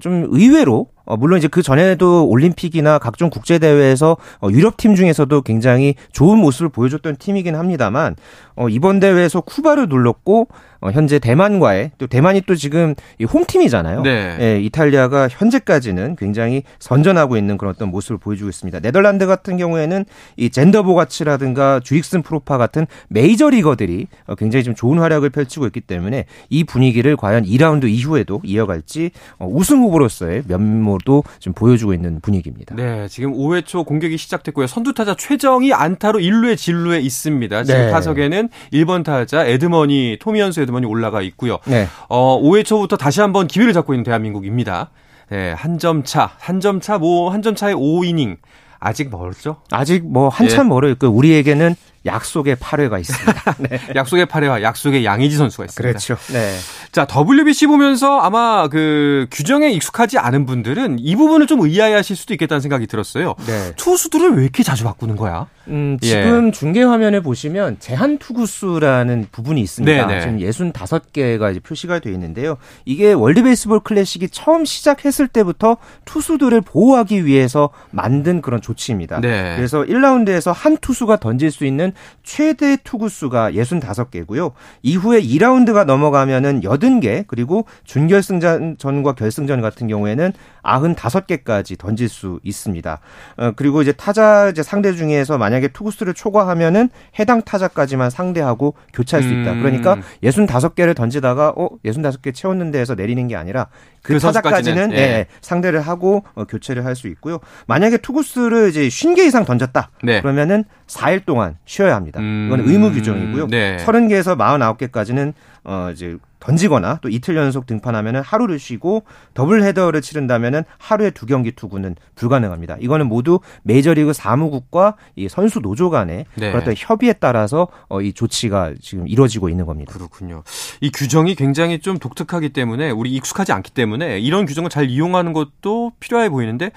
좀 0.00 0.26
의외로 0.30 0.88
어, 1.08 1.16
물론 1.16 1.38
이제 1.38 1.48
그 1.48 1.62
전에도 1.62 2.28
올림픽이나 2.28 2.98
각종 2.98 3.30
국제 3.30 3.58
대회에서 3.58 4.18
어, 4.42 4.48
유럽 4.50 4.76
팀 4.76 4.94
중에서도 4.94 5.40
굉장히 5.40 5.94
좋은 6.12 6.38
모습을 6.38 6.68
보여줬던 6.68 7.16
팀이긴 7.16 7.56
합니다만 7.56 8.14
어, 8.56 8.68
이번 8.68 9.00
대회에서 9.00 9.40
쿠바를 9.40 9.88
눌렀고 9.88 10.48
어, 10.80 10.90
현재 10.90 11.18
대만과의 11.18 11.92
또 11.98 12.06
대만이 12.06 12.42
또 12.42 12.54
지금 12.54 12.94
이 13.18 13.24
홈팀이잖아요. 13.24 14.02
네. 14.02 14.36
예, 14.40 14.60
이탈리아가 14.60 15.28
현재까지는 15.28 16.16
굉장히 16.16 16.62
선전하고 16.78 17.36
있는 17.36 17.58
그런 17.58 17.74
어떤 17.74 17.90
모습을 17.90 18.18
보여주고 18.18 18.48
있습니다. 18.48 18.80
네덜란드 18.80 19.26
같은 19.26 19.56
경우에는 19.56 20.04
이 20.36 20.50
젠더 20.50 20.82
보가츠라든가 20.82 21.80
주익슨 21.82 22.22
프로파 22.22 22.58
같은 22.58 22.86
메이저 23.08 23.50
리거들이 23.50 24.06
어, 24.26 24.34
굉장히 24.34 24.64
좀 24.64 24.74
좋은 24.74 24.98
활약을 24.98 25.30
펼치고 25.30 25.66
있기 25.66 25.80
때문에 25.80 26.26
이 26.48 26.64
분위기를 26.64 27.16
과연 27.16 27.44
2라운드 27.44 27.88
이후에도 27.88 28.40
이어갈지 28.44 29.10
어, 29.38 29.46
우승 29.46 29.82
후보로서의 29.82 30.44
면모도 30.46 31.24
좀 31.40 31.52
보여주고 31.52 31.92
있는 31.94 32.20
분위기입니다. 32.20 32.74
네, 32.76 33.08
지금 33.08 33.32
5회 33.32 33.64
초 33.64 33.84
공격이 33.84 34.16
시작됐고요. 34.16 34.66
선두 34.66 34.94
타자 34.94 35.14
최정이 35.14 35.72
안타로 35.72 36.20
1루에 36.20 36.56
진루에 36.56 37.00
있습니다. 37.00 37.64
지금 37.64 37.80
네. 37.80 37.90
타석에는 37.90 38.48
1번 38.72 39.04
타자 39.04 39.44
에드머니 39.44 40.18
토미언 40.20 40.52
스 40.68 40.70
에드먼이 40.70 40.86
올라가 40.86 41.22
있고요. 41.22 41.58
네. 41.64 41.88
어, 42.08 42.40
5회 42.42 42.64
초부터 42.64 42.96
다시 42.96 43.20
한번 43.20 43.46
기회를 43.46 43.72
잡고 43.72 43.94
있는 43.94 44.04
대한민국입니다. 44.04 44.90
네, 45.30 45.52
한 45.52 45.78
점 45.78 46.04
차, 46.04 46.32
한 46.38 46.60
점 46.60 46.80
차, 46.80 46.98
뭐, 46.98 47.30
한 47.30 47.42
점 47.42 47.54
차의 47.54 47.74
5이닝. 47.74 48.36
아직 48.80 49.10
멀었죠? 49.10 49.56
아직 49.72 50.04
뭐 50.06 50.28
한참 50.28 50.66
예. 50.66 50.68
멀어요. 50.68 50.94
그 50.96 51.06
우리에게는 51.08 51.74
약속의 52.06 52.54
8회가 52.56 53.00
있습니다. 53.00 53.54
네. 53.58 53.80
약속의 53.96 54.26
8회와 54.26 54.62
약속의 54.62 55.04
양의지 55.04 55.36
선수가 55.36 55.64
있습니다. 55.64 55.82
그렇죠. 55.98 56.16
네. 56.32 56.54
자, 56.92 57.06
WBC 57.06 57.66
보면서 57.66 58.20
아마 58.20 58.68
그 58.68 59.26
규정에 59.30 59.70
익숙하지 59.70 60.18
않은 60.18 60.46
분들은 60.46 60.98
이 61.00 61.16
부분을 61.16 61.46
좀 61.46 61.60
의아해 61.60 61.94
하실 61.94 62.16
수도 62.16 62.34
있겠다는 62.34 62.60
생각이 62.60 62.86
들었어요. 62.86 63.34
네. 63.46 63.72
투수들을 63.76 64.36
왜 64.36 64.42
이렇게 64.42 64.62
자주 64.62 64.84
바꾸는 64.84 65.16
거야? 65.16 65.46
음, 65.68 65.98
지금 66.00 66.48
예. 66.48 66.50
중계 66.50 66.82
화면에 66.82 67.20
보시면 67.20 67.76
제한 67.78 68.18
투구수라는 68.18 69.26
부분이 69.30 69.60
있습니다. 69.60 70.06
네네. 70.06 70.20
지금 70.20 70.38
65개가 70.38 71.50
이제 71.50 71.60
표시가 71.60 71.98
되어 71.98 72.12
있는데요. 72.12 72.56
이게 72.84 73.12
월드 73.12 73.42
베이스볼 73.42 73.80
클래식이 73.80 74.30
처음 74.30 74.64
시작했을 74.64 75.28
때부터 75.28 75.76
투수들을 76.06 76.60
보호하기 76.62 77.26
위해서 77.26 77.70
만든 77.90 78.40
그런 78.40 78.60
조치입니다. 78.60 79.20
네. 79.20 79.56
그래서 79.56 79.82
1라운드에서 79.82 80.52
한 80.54 80.76
투수가 80.78 81.16
던질 81.16 81.50
수 81.50 81.64
있는 81.66 81.92
최대 82.22 82.76
투구수가 82.82 83.52
65개고요. 83.52 84.52
이후에 84.82 85.20
2라운드가 85.20 85.84
넘어가면은 85.84 86.64
80개, 86.78 87.24
그리고 87.26 87.64
준결승전과 87.84 89.14
결승전 89.14 89.60
같은 89.62 89.88
경우에는 89.88 90.32
95개까지 90.62 91.78
던질 91.78 92.08
수 92.08 92.40
있습니다. 92.42 93.00
어, 93.38 93.52
그리고 93.56 93.80
이제 93.80 93.92
타자 93.92 94.50
이제 94.50 94.62
상대 94.62 94.92
중에서 94.92 95.38
만약에 95.38 95.68
투구수를 95.68 96.12
초과하면은 96.12 96.90
해당 97.18 97.40
타자까지만 97.42 98.10
상대하고 98.10 98.74
교체할 98.92 99.22
수 99.22 99.32
있다. 99.32 99.54
그러니까 99.54 99.96
65개를 100.22 100.90
음. 100.90 100.94
던지다가 100.94 101.54
어 101.56 101.68
65개 101.84 102.34
채웠는데 102.34 102.78
해서 102.78 102.94
내리는 102.94 103.26
게 103.28 103.36
아니라 103.36 103.68
그, 104.02 104.14
그 104.14 104.18
타자까지는 104.20 104.92
예. 104.92 104.96
네, 104.96 105.26
상대를 105.40 105.80
하고 105.80 106.24
어, 106.34 106.44
교체를 106.44 106.84
할 106.84 106.98
수 106.98 107.06
있고요. 107.08 107.38
만약에 107.68 107.98
투구수를 107.98 108.68
이제 108.70 108.88
50개 108.88 109.20
이상 109.20 109.44
던졌다. 109.44 109.90
네. 110.02 110.20
그러면은 110.20 110.64
4일 110.88 111.24
동안 111.24 111.56
쉬어야 111.64 111.94
합니다. 111.94 112.20
이건 112.20 112.60
의무 112.66 112.90
규정이고요. 112.92 113.46
네. 113.46 113.76
30개에서 113.78 114.36
49개까지는 114.36 115.32
어 115.64 115.90
이제 115.92 116.16
던지거나 116.40 116.98
또 117.02 117.08
이틀 117.08 117.36
연속 117.36 117.66
등판하면은 117.66 118.20
하루를 118.22 118.58
쉬고 118.58 119.04
더블 119.34 119.62
헤더를 119.62 120.00
치른다면은 120.00 120.64
하루에 120.78 121.10
두 121.10 121.26
경기 121.26 121.52
투구는 121.52 121.96
불가능합니다. 122.14 122.76
이거는 122.80 123.06
모두 123.06 123.40
메이저리그 123.62 124.12
사무국과 124.12 124.94
이 125.16 125.28
선수 125.28 125.60
노조 125.60 125.90
간의 125.90 126.26
네. 126.34 126.52
그런 126.52 126.74
협의에 126.76 127.14
따라서 127.14 127.68
어, 127.88 128.00
이 128.00 128.12
조치가 128.12 128.74
지금 128.80 129.08
이루어지고 129.08 129.48
있는 129.48 129.66
겁니다. 129.66 129.92
그렇군요. 129.92 130.42
이 130.80 130.90
규정이 130.90 131.34
굉장히 131.34 131.80
좀 131.80 131.98
독특하기 131.98 132.50
때문에 132.50 132.90
우리 132.90 133.10
익숙하지 133.14 133.52
않기 133.52 133.72
때문에 133.72 134.20
이런 134.20 134.46
규정을 134.46 134.70
잘 134.70 134.88
이용하는 134.88 135.32
것도 135.32 135.92
필요해 136.00 136.28
보이는데 136.28 136.70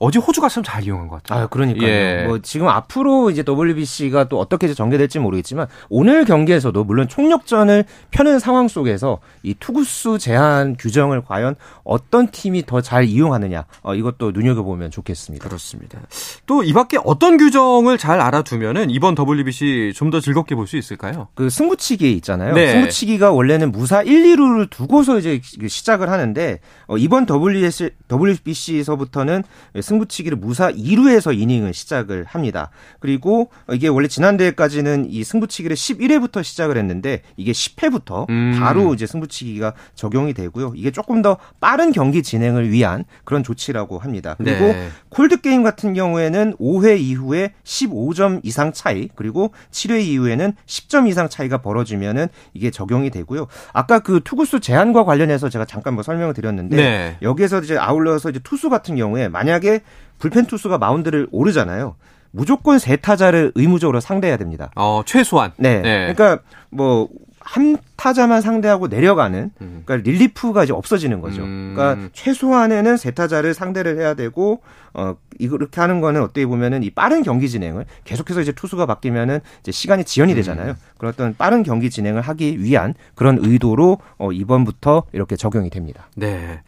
어제 0.00 0.18
호주 0.18 0.40
갔으면 0.40 0.64
잘 0.64 0.84
이용한 0.84 1.08
것 1.08 1.22
같아요. 1.22 1.44
아, 1.44 1.46
그러니까요. 1.48 1.88
예. 1.88 2.24
뭐 2.26 2.38
지금 2.40 2.68
앞으로 2.68 3.30
이제 3.30 3.44
WBC가 3.46 4.28
또 4.28 4.38
어떻게 4.38 4.72
전개될지 4.72 5.18
모르겠지만 5.18 5.66
오늘 5.88 6.24
경기에서도 6.24 6.84
물론 6.84 7.08
총력전을 7.08 7.84
펴는 8.10 8.38
상황 8.38 8.68
속에서 8.68 9.18
이 9.42 9.54
투구수 9.58 10.18
제한 10.18 10.76
규정을 10.78 11.22
과연 11.24 11.54
어떤 11.84 12.28
팀이 12.30 12.64
더 12.66 12.80
잘 12.80 13.04
이용하느냐 13.06 13.64
어, 13.82 13.94
이것도 13.94 14.30
눈여겨보면 14.32 14.90
좋겠습니다. 14.90 15.44
그렇습니다. 15.46 15.98
또 16.46 16.62
이 16.62 16.72
밖에 16.72 16.98
어떤 17.04 17.36
규정을 17.38 17.98
잘 17.98 18.20
알아두면은 18.20 18.90
이번 18.90 19.14
WBC 19.18 19.92
좀 19.94 20.08
더 20.10 20.20
즐겁게 20.20 20.54
볼 20.54 20.66
수 20.66 20.76
있을까요? 20.76 21.28
그 21.34 21.50
승부치기 21.50 22.12
있잖아요. 22.14 22.54
네. 22.54 22.72
승부치기가 22.72 23.32
원래는 23.32 23.72
무사 23.72 24.02
1, 24.02 24.36
2루를 24.36 24.70
두고서 24.70 25.18
이제 25.18 25.40
시작을 25.66 26.08
하는데 26.10 26.60
어, 26.86 26.96
이번 26.96 27.26
WBC, 27.28 27.90
WBC에서부터는 28.10 29.44
승부치기를 29.88 30.38
무사 30.38 30.70
2루에서 30.70 31.36
이닝을 31.38 31.74
시작을 31.74 32.24
합니다. 32.24 32.70
그리고 33.00 33.50
이게 33.72 33.88
원래 33.88 34.08
지난 34.08 34.36
대회까지는 34.36 35.06
이 35.10 35.24
승부치기를 35.24 35.76
11회부터 35.76 36.44
시작을 36.44 36.76
했는데 36.76 37.22
이게 37.36 37.52
10회부터 37.52 38.28
음. 38.28 38.56
바로 38.60 38.94
이제 38.94 39.06
승부치기가 39.06 39.74
적용이 39.94 40.34
되고요. 40.34 40.72
이게 40.76 40.90
조금 40.90 41.22
더 41.22 41.38
빠른 41.60 41.92
경기 41.92 42.22
진행을 42.22 42.70
위한 42.70 43.04
그런 43.24 43.42
조치라고 43.42 43.98
합니다. 43.98 44.34
그리고 44.38 44.66
네. 44.66 44.88
콜드 45.08 45.40
게임 45.40 45.62
같은 45.62 45.94
경우에는 45.94 46.56
5회 46.58 47.00
이후에 47.00 47.54
15점 47.64 48.40
이상 48.42 48.72
차이 48.72 49.08
그리고 49.14 49.52
7회 49.70 50.02
이후에는 50.04 50.52
10점 50.66 51.08
이상 51.08 51.28
차이가 51.28 51.58
벌어지면은 51.58 52.28
이게 52.52 52.70
적용이 52.70 53.10
되고요. 53.10 53.46
아까 53.72 54.00
그 54.00 54.20
투구수 54.22 54.60
제한과 54.60 55.04
관련해서 55.04 55.48
제가 55.48 55.64
잠깐 55.64 55.94
뭐 55.94 56.02
설명을 56.02 56.34
드렸는데 56.34 56.76
네. 56.76 57.16
여기에서 57.22 57.60
이제 57.60 57.76
아울러서 57.76 58.30
이제 58.30 58.40
투수 58.42 58.68
같은 58.68 58.96
경우에 58.96 59.28
만약에 59.28 59.77
불펜 60.18 60.46
투수가 60.46 60.78
마운드를 60.78 61.28
오르잖아요. 61.30 61.96
무조건 62.30 62.78
세 62.78 62.96
타자를 62.96 63.52
의무적으로 63.54 64.00
상대해야 64.00 64.36
됩니다. 64.36 64.70
어, 64.76 65.02
최소한. 65.06 65.52
네. 65.56 65.80
네. 65.80 66.12
그러니까 66.14 66.42
뭐 66.70 67.08
한 67.48 67.78
타자만 67.96 68.42
상대하고 68.42 68.88
내려가는 68.88 69.50
음. 69.62 69.82
그러니까 69.86 70.08
릴리프가 70.10 70.64
이제 70.64 70.74
없어지는 70.74 71.22
거죠. 71.22 71.42
음. 71.42 71.72
그러니까 71.74 72.10
최소한에는 72.12 72.98
세 72.98 73.10
타자를 73.12 73.54
상대를 73.54 73.98
해야 73.98 74.12
되고 74.12 74.60
어 74.94 75.16
이렇게 75.38 75.80
하는 75.80 76.00
거는 76.00 76.22
어떻게 76.22 76.46
보면은 76.46 76.82
이 76.82 76.90
빠른 76.90 77.22
경기 77.22 77.48
진행을 77.48 77.84
계속해서 78.04 78.40
이제 78.40 78.52
투수가 78.52 78.86
바뀌면은 78.86 79.40
이제 79.60 79.72
시간이 79.72 80.04
지연이 80.04 80.32
음. 80.32 80.36
되잖아요. 80.36 80.70
음. 80.70 80.76
그런 80.98 81.12
어떤 81.12 81.36
빠른 81.36 81.62
경기 81.62 81.90
진행을 81.90 82.22
하기 82.22 82.62
위한 82.62 82.94
그런 83.14 83.38
의도로 83.40 83.98
어 84.18 84.32
이번부터 84.32 85.04
이렇게 85.12 85.36
적용이 85.36 85.70
됩니다. 85.70 86.08
네. 86.16 86.60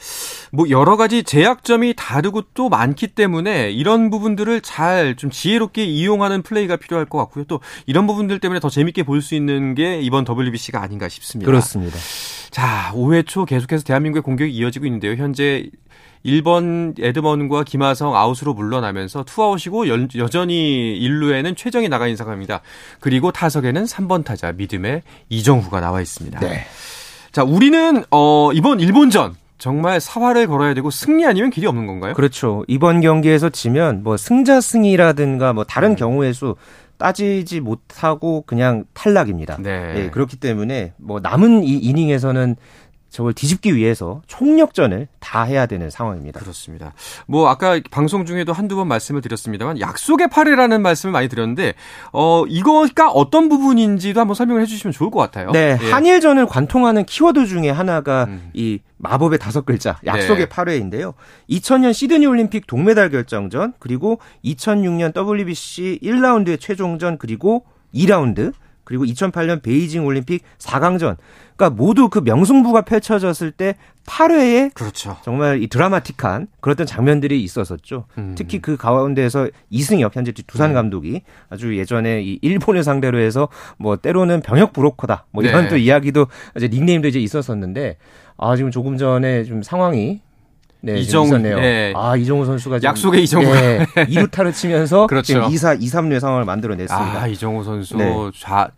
뭐 0.53 0.69
여러 0.71 0.97
가지 0.97 1.23
제약점이 1.23 1.95
다르고 1.97 2.43
또 2.55 2.69
많기 2.69 3.07
때문에 3.09 3.71
이런 3.71 4.11
부분들을 4.11 4.61
잘 4.63 5.11
좀 5.17 5.31
지혜롭게 5.31 5.85
이용하는 5.85 6.43
플레이가 6.43 6.77
필요할 6.77 7.05
것 7.07 7.19
같고요. 7.19 7.45
또 7.45 7.61
이런 7.87 8.07
부분들 8.07 8.39
때문에 8.39 8.61
더 8.61 8.69
재밌게 8.71 9.03
볼 9.03 9.21
수 9.21 9.35
있는 9.35 9.75
게 9.75 10.01
이번 10.01 10.25
WBC가 10.29 10.81
아닌가 10.81 11.09
싶습니다. 11.09 11.47
그렇습니다. 11.51 11.99
자, 12.51 12.91
5회 12.95 13.27
초 13.27 13.45
계속해서 13.45 13.85
대한민국의 13.85 14.23
공격이 14.23 14.51
이어지고 14.53 14.87
있는데요. 14.87 15.15
현재 15.15 15.69
1번 16.25 16.95
에드먼과 16.99 17.65
김하성 17.65 18.15
아웃으로 18.15 18.55
물러나면서 18.55 19.25
투아웃이고 19.25 19.89
여, 19.89 20.29
전히 20.29 20.99
1루에는 21.01 21.57
최정이 21.57 21.89
나가 21.89 22.15
상황입니다. 22.15 22.61
그리고 23.01 23.33
타석에는 23.33 23.85
3번 23.85 24.25
타자 24.25 24.53
믿음의 24.53 25.03
이정후가 25.29 25.81
나와 25.81 26.01
있습니다. 26.01 26.41
네. 26.41 26.65
자, 27.33 27.45
우리는 27.45 28.05
어 28.11 28.51
이번 28.53 28.81
일본전 28.81 29.37
정말 29.59 30.01
사활을 30.01 30.47
걸어야 30.47 30.75
되고 30.75 30.91
승리 30.91 31.25
아니면 31.27 31.51
길이 31.51 31.67
없는 31.67 31.87
건가요? 31.87 32.15
그렇죠. 32.15 32.65
이번 32.67 33.01
경기에서 33.01 33.51
지면 33.51 34.03
뭐 34.03 34.17
승자 34.17 34.61
승이라든가 34.61 35.53
뭐 35.53 35.65
다른 35.65 35.91
음. 35.91 35.97
경우의 35.97 36.35
수 36.35 36.57
따지지 36.97 37.61
못하고 37.61 38.43
그냥 38.47 38.85
탈락입니다. 38.93 39.57
네. 39.61 39.95
예, 39.97 40.11
그렇기 40.11 40.37
때문에 40.37 40.93
뭐 40.97 41.21
남은 41.21 41.65
이 41.65 41.77
이닝에서는 41.79 42.57
저걸 43.11 43.35
뒤집기 43.35 43.75
위해서 43.75 44.23
총력전을 44.29 45.09
다 45.19 45.43
해야 45.43 45.67
되는 45.67 45.91
상황입니다. 45.91 46.41
그렇습니다. 46.41 46.95
뭐 47.27 47.49
아까 47.49 47.81
방송 47.91 48.25
중에도 48.25 48.53
한두 48.53 48.77
번 48.77 48.89
말씀을 48.89 49.21
드렸습니다만 49.21 49.81
약속의 49.81 50.29
팔이라는 50.31 50.81
말씀을 50.81 51.13
많이 51.13 51.29
드렸는데 51.29 51.75
어 52.13 52.45
이거가 52.49 53.11
어떤 53.11 53.49
부분인지도 53.49 54.21
한번 54.21 54.35
설명을 54.35 54.63
해 54.63 54.67
주시면 54.67 54.93
좋을 54.93 55.11
것 55.11 55.19
같아요. 55.19 55.51
네, 55.51 55.77
예. 55.81 55.91
한일전을 55.91 56.47
관통하는 56.47 57.05
키워드 57.05 57.47
중에 57.47 57.69
하나가 57.71 58.25
음. 58.25 58.51
이 58.55 58.79
마법의 58.99 59.39
다섯 59.39 59.65
글자 59.65 59.99
약속의 60.07 60.49
네. 60.49 60.55
8회인데요. 60.55 61.15
2000년 61.49 61.93
시드니 61.93 62.27
올림픽 62.27 62.67
동메달 62.67 63.11
결정전 63.11 63.75
그리고 63.79 64.21
2006년 64.45 65.17
WBC 65.17 66.01
1라운드의 66.03 66.61
최종전 66.61 67.19
그리고 67.19 67.65
2라운드 67.95 68.53
그리고 68.91 69.05
2008년 69.05 69.63
베이징 69.63 70.05
올림픽 70.05 70.43
4강전. 70.59 71.17
그러니까 71.55 71.77
모두 71.81 72.09
그 72.09 72.19
명승부가 72.19 72.83
펼쳐졌을 72.83 73.53
때 73.53 73.77
8회에 74.05 74.75
그렇죠. 74.75 75.17
정말 75.23 75.63
이 75.63 75.69
드라마틱한 75.69 76.49
그런 76.59 76.85
장면들이 76.85 77.41
있었었죠. 77.41 78.07
음. 78.19 78.35
특히 78.37 78.59
그 78.59 78.77
가운데에서 78.77 79.49
이승엽 79.69 80.17
현재 80.17 80.33
두산 80.33 80.71
음. 80.71 80.75
감독이 80.75 81.23
아주 81.51 81.79
예전에 81.79 82.21
이 82.21 82.41
일본을 82.43 82.83
상대로 82.83 83.21
해서 83.21 83.47
뭐 83.79 83.95
때로는 83.95 84.41
병역 84.41 84.73
브로커다 84.73 85.27
뭐 85.31 85.45
이런 85.45 85.65
네. 85.65 85.69
또 85.69 85.77
이야기도 85.77 86.27
이제 86.57 86.67
닉네임도 86.67 87.07
이제 87.07 87.21
있었었는데 87.21 87.97
아 88.39 88.57
지금 88.57 88.73
조금 88.73 88.97
전에 88.97 89.45
좀 89.45 89.63
상황이 89.63 90.21
네, 90.83 90.99
이정우 90.99 91.39
네. 91.39 91.93
아, 91.95 92.17
이정우 92.17 92.45
선수가 92.47 92.81
약속의 92.83 93.23
이정우 93.25 93.45
네, 93.45 93.87
2루타를 93.95 94.55
치면서 94.55 95.07
그렇죠. 95.09 95.27
지금 95.27 95.43
2사 95.43 95.81
2, 95.81 95.87
3루의 95.87 96.21
상황을 96.21 96.45
만들어 96.45 96.75
냈습니다. 96.75 97.21
아, 97.23 97.27
이정우 97.27 97.65
선수 97.65 97.97
네. 97.97 98.15
좌 98.39 98.71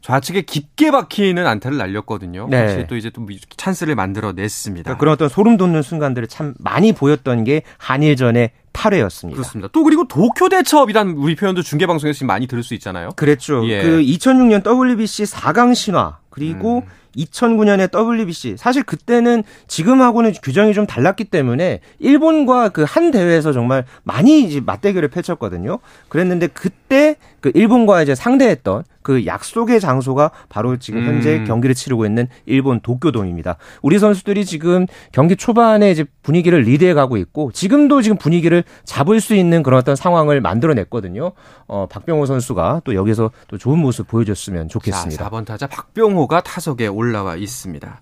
좌측에 0.00 0.42
깊게 0.42 0.90
박히는 0.90 1.46
안타를 1.46 1.76
날렸거든요. 1.76 2.46
네. 2.48 2.86
또 2.86 2.96
이제 2.96 3.10
또 3.10 3.26
찬스를 3.56 3.94
만들어 3.94 4.32
냈습니다. 4.32 4.84
그러니까 4.84 4.98
그런 4.98 5.12
어떤 5.12 5.28
소름 5.28 5.56
돋는 5.56 5.82
순간들을 5.82 6.28
참 6.28 6.54
많이 6.58 6.92
보였던 6.92 7.44
게 7.44 7.62
한일전의 7.78 8.52
8회였습니다. 8.72 9.32
그렇습니다. 9.32 9.68
또 9.72 9.82
그리고 9.82 10.06
도쿄 10.06 10.48
대첩이란 10.48 11.10
우리 11.16 11.34
표현도 11.34 11.62
중계 11.62 11.86
방송에서 11.86 12.24
많이 12.24 12.46
들을 12.46 12.62
수 12.62 12.74
있잖아요. 12.74 13.10
그랬죠. 13.16 13.68
예. 13.68 13.82
그 13.82 14.00
2006년 14.00 14.64
WBC 14.64 15.24
4강 15.24 15.74
신화 15.74 16.18
그리고 16.30 16.78
음. 16.78 16.82
2009년에 17.18 17.94
WBC 17.94 18.56
사실 18.58 18.82
그때는 18.82 19.44
지금하고는 19.66 20.32
규정이 20.42 20.74
좀 20.74 20.86
달랐기 20.86 21.24
때문에 21.24 21.80
일본과 22.00 22.70
그 22.70 22.88
한 22.88 23.10
대회에서 23.10 23.52
정말 23.52 23.84
많이 24.02 24.42
이제 24.42 24.60
맞대결을 24.60 25.08
펼쳤거든요. 25.08 25.78
그랬는데 26.08 26.48
그때 26.48 27.16
그 27.40 27.52
일본과 27.54 28.02
이제 28.02 28.14
상대했던 28.14 28.82
그 29.02 29.24
약속의 29.24 29.80
장소가 29.80 30.32
바로 30.48 30.76
지금 30.78 31.06
현재 31.06 31.36
음. 31.36 31.44
경기를 31.46 31.74
치르고 31.74 32.04
있는 32.04 32.28
일본 32.44 32.80
도쿄돔입니다. 32.80 33.56
우리 33.80 33.98
선수들이 33.98 34.44
지금 34.44 34.86
경기 35.12 35.36
초반에 35.36 35.90
이제 35.90 36.04
분위기를 36.22 36.60
리드해 36.60 36.92
가고 36.94 37.16
있고 37.16 37.52
지금도 37.52 38.02
지금 38.02 38.18
분위기를 38.18 38.64
잡을 38.84 39.20
수 39.20 39.34
있는 39.34 39.62
그런 39.62 39.78
어떤 39.78 39.96
상황을 39.96 40.40
만들어냈거든요. 40.42 41.32
어, 41.68 41.86
박병호 41.88 42.26
선수가 42.26 42.82
또 42.84 42.94
여기서 42.94 43.30
또 43.48 43.56
좋은 43.56 43.78
모습 43.78 44.08
보여줬으면 44.08 44.68
좋겠습니다. 44.68 45.24
자, 45.24 45.30
4번 45.30 45.46
타자 45.46 45.66
박병호가 45.68 46.42
타석에 46.42 46.86
올 46.88 47.07
라와 47.12 47.36
있습니다. 47.36 48.00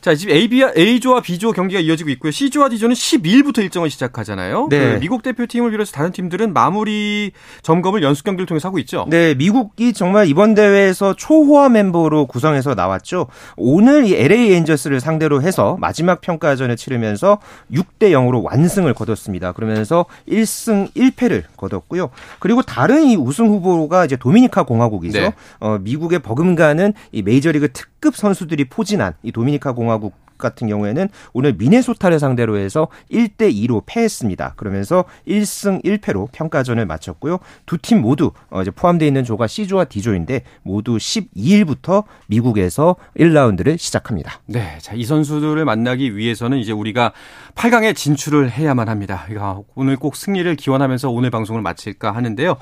자, 0.00 0.14
지금 0.14 0.34
A, 0.34 0.48
A조와 0.76 1.20
B조 1.20 1.52
경기가 1.52 1.80
이어지고 1.80 2.10
있고요. 2.10 2.30
C조와 2.30 2.68
D조는 2.68 2.94
12일부터 2.94 3.58
일정을 3.58 3.90
시작하잖아요. 3.90 4.68
네. 4.70 4.94
그 4.94 5.00
미국 5.00 5.22
대표팀을 5.22 5.70
비롯해서 5.70 5.92
다른 5.92 6.12
팀들은 6.12 6.52
마무리 6.52 7.32
점검을 7.62 8.02
연습 8.02 8.24
경기를 8.24 8.46
통해서 8.46 8.68
하고 8.68 8.78
있죠. 8.80 9.06
네, 9.08 9.34
미국이 9.34 9.92
정말 9.92 10.28
이번 10.28 10.54
대회에서 10.54 11.14
초호화 11.14 11.68
멤버로 11.68 12.26
구성해서 12.26 12.74
나왔죠. 12.74 13.26
오늘 13.56 14.06
이 14.06 14.14
LA 14.14 14.52
엔저스를 14.54 15.00
상대로 15.00 15.42
해서 15.42 15.76
마지막 15.80 16.20
평가전을 16.20 16.76
치르면서 16.76 17.38
6대 17.72 18.10
0으로 18.10 18.42
완승을 18.42 18.94
거뒀습니다. 18.94 19.52
그러면서 19.52 20.06
1승 20.28 20.92
1패를 20.94 21.44
거뒀고요. 21.56 22.10
그리고 22.38 22.62
다른 22.62 23.04
이 23.04 23.16
우승 23.16 23.48
후보가 23.48 24.04
이제 24.04 24.16
도미니카 24.16 24.64
공화국이죠. 24.64 25.20
네. 25.20 25.34
어, 25.60 25.78
미국의 25.80 26.20
버금가는 26.20 26.92
이 27.12 27.22
메이저리그 27.22 27.72
특 27.72 27.95
급 28.06 28.14
선수들이 28.14 28.66
포진한 28.66 29.14
이 29.24 29.32
도미니카 29.32 29.72
공화국 29.72 30.14
같은 30.38 30.68
경우에는 30.68 31.08
오늘 31.32 31.54
미네소타를 31.54 32.20
상대로 32.20 32.56
해서 32.56 32.86
1대 33.10 33.52
2로 33.52 33.82
패했습니다. 33.86 34.52
그러면서 34.56 35.06
1승 35.26 35.82
1패로 35.82 36.28
평가전을 36.30 36.86
마쳤고요. 36.86 37.38
두 37.64 37.78
팀 37.78 38.00
모두 38.00 38.30
어, 38.50 38.62
이제 38.62 38.70
포함되어 38.70 39.08
있는 39.08 39.24
조가 39.24 39.48
C조와 39.48 39.86
D조인데 39.86 40.42
모두 40.62 40.98
12일부터 40.98 42.04
미국에서 42.28 42.94
1라운드를 43.18 43.76
시작합니다. 43.76 44.40
네. 44.46 44.78
자, 44.80 44.94
이 44.94 45.02
선수들을 45.04 45.64
만나기 45.64 46.16
위해서는 46.16 46.58
이제 46.58 46.70
우리가 46.70 47.12
8강에 47.56 47.96
진출을 47.96 48.50
해야만 48.52 48.88
합니다. 48.88 49.26
오늘 49.74 49.96
꼭 49.96 50.14
승리를 50.14 50.54
기원하면서 50.54 51.10
오늘 51.10 51.30
방송을 51.30 51.60
마칠까 51.62 52.12
하는데요. 52.12 52.56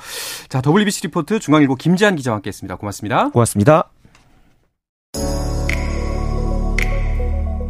자, 0.48 0.62
WBC 0.64 1.02
리포트 1.08 1.40
중앙일보 1.40 1.74
김지한 1.74 2.16
기자와 2.16 2.36
함께 2.36 2.48
했습니다. 2.48 2.76
고맙습니다. 2.76 3.30
고맙습니다. 3.30 3.93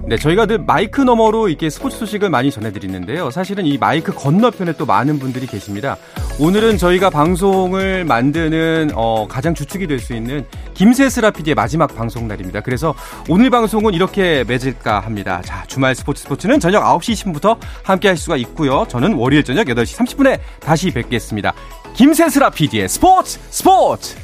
네, 0.07 0.19
저희가 0.19 0.45
늘 0.45 0.59
마이크 0.59 1.01
너머로 1.01 1.49
이렇게 1.49 1.71
스포츠 1.71 1.97
소식을 1.97 2.29
많이 2.29 2.51
전해드리는데요. 2.51 3.31
사실은 3.31 3.64
이 3.64 3.79
마이크 3.79 4.12
건너편에 4.12 4.75
또 4.75 4.85
많은 4.85 5.19
분들이 5.19 5.47
계십니다. 5.47 5.97
오늘은 6.38 6.77
저희가 6.77 7.09
방송을 7.09 8.05
만드는 8.05 8.90
어, 8.95 9.27
가장 9.27 9.55
주축이 9.55 9.87
될 9.87 9.99
수 10.05 10.12
있는 10.14 10.45
김세스라 10.75 11.31
PD의 11.31 11.55
마지막 11.55 11.95
방송 11.97 12.29
날입니다. 12.29 12.61
그래서 12.61 12.95
오늘 13.31 13.49
방송은 13.49 13.95
이렇게 13.95 14.45
맺을까 14.47 15.01
합니다. 15.01 15.40
자, 15.43 15.64
주말 15.69 15.95
스포츠 15.95 16.23
스포츠는 16.25 16.61
저녁 16.61 16.83
9시 16.83 17.33
20분부터 17.33 17.57
함께 17.83 18.09
할 18.09 18.19
수가 18.19 18.37
있고요. 18.37 18.85
저는 18.88 19.14
월요일 19.14 19.43
저녁 19.43 19.69
8시 19.69 19.97
30분에 19.97 20.38
다시 20.61 20.90
뵙겠습니다. 20.90 21.55
김세스라 21.95 22.51
PD의 22.51 22.90
스포츠 22.90 23.38
스포츠! 23.49 24.17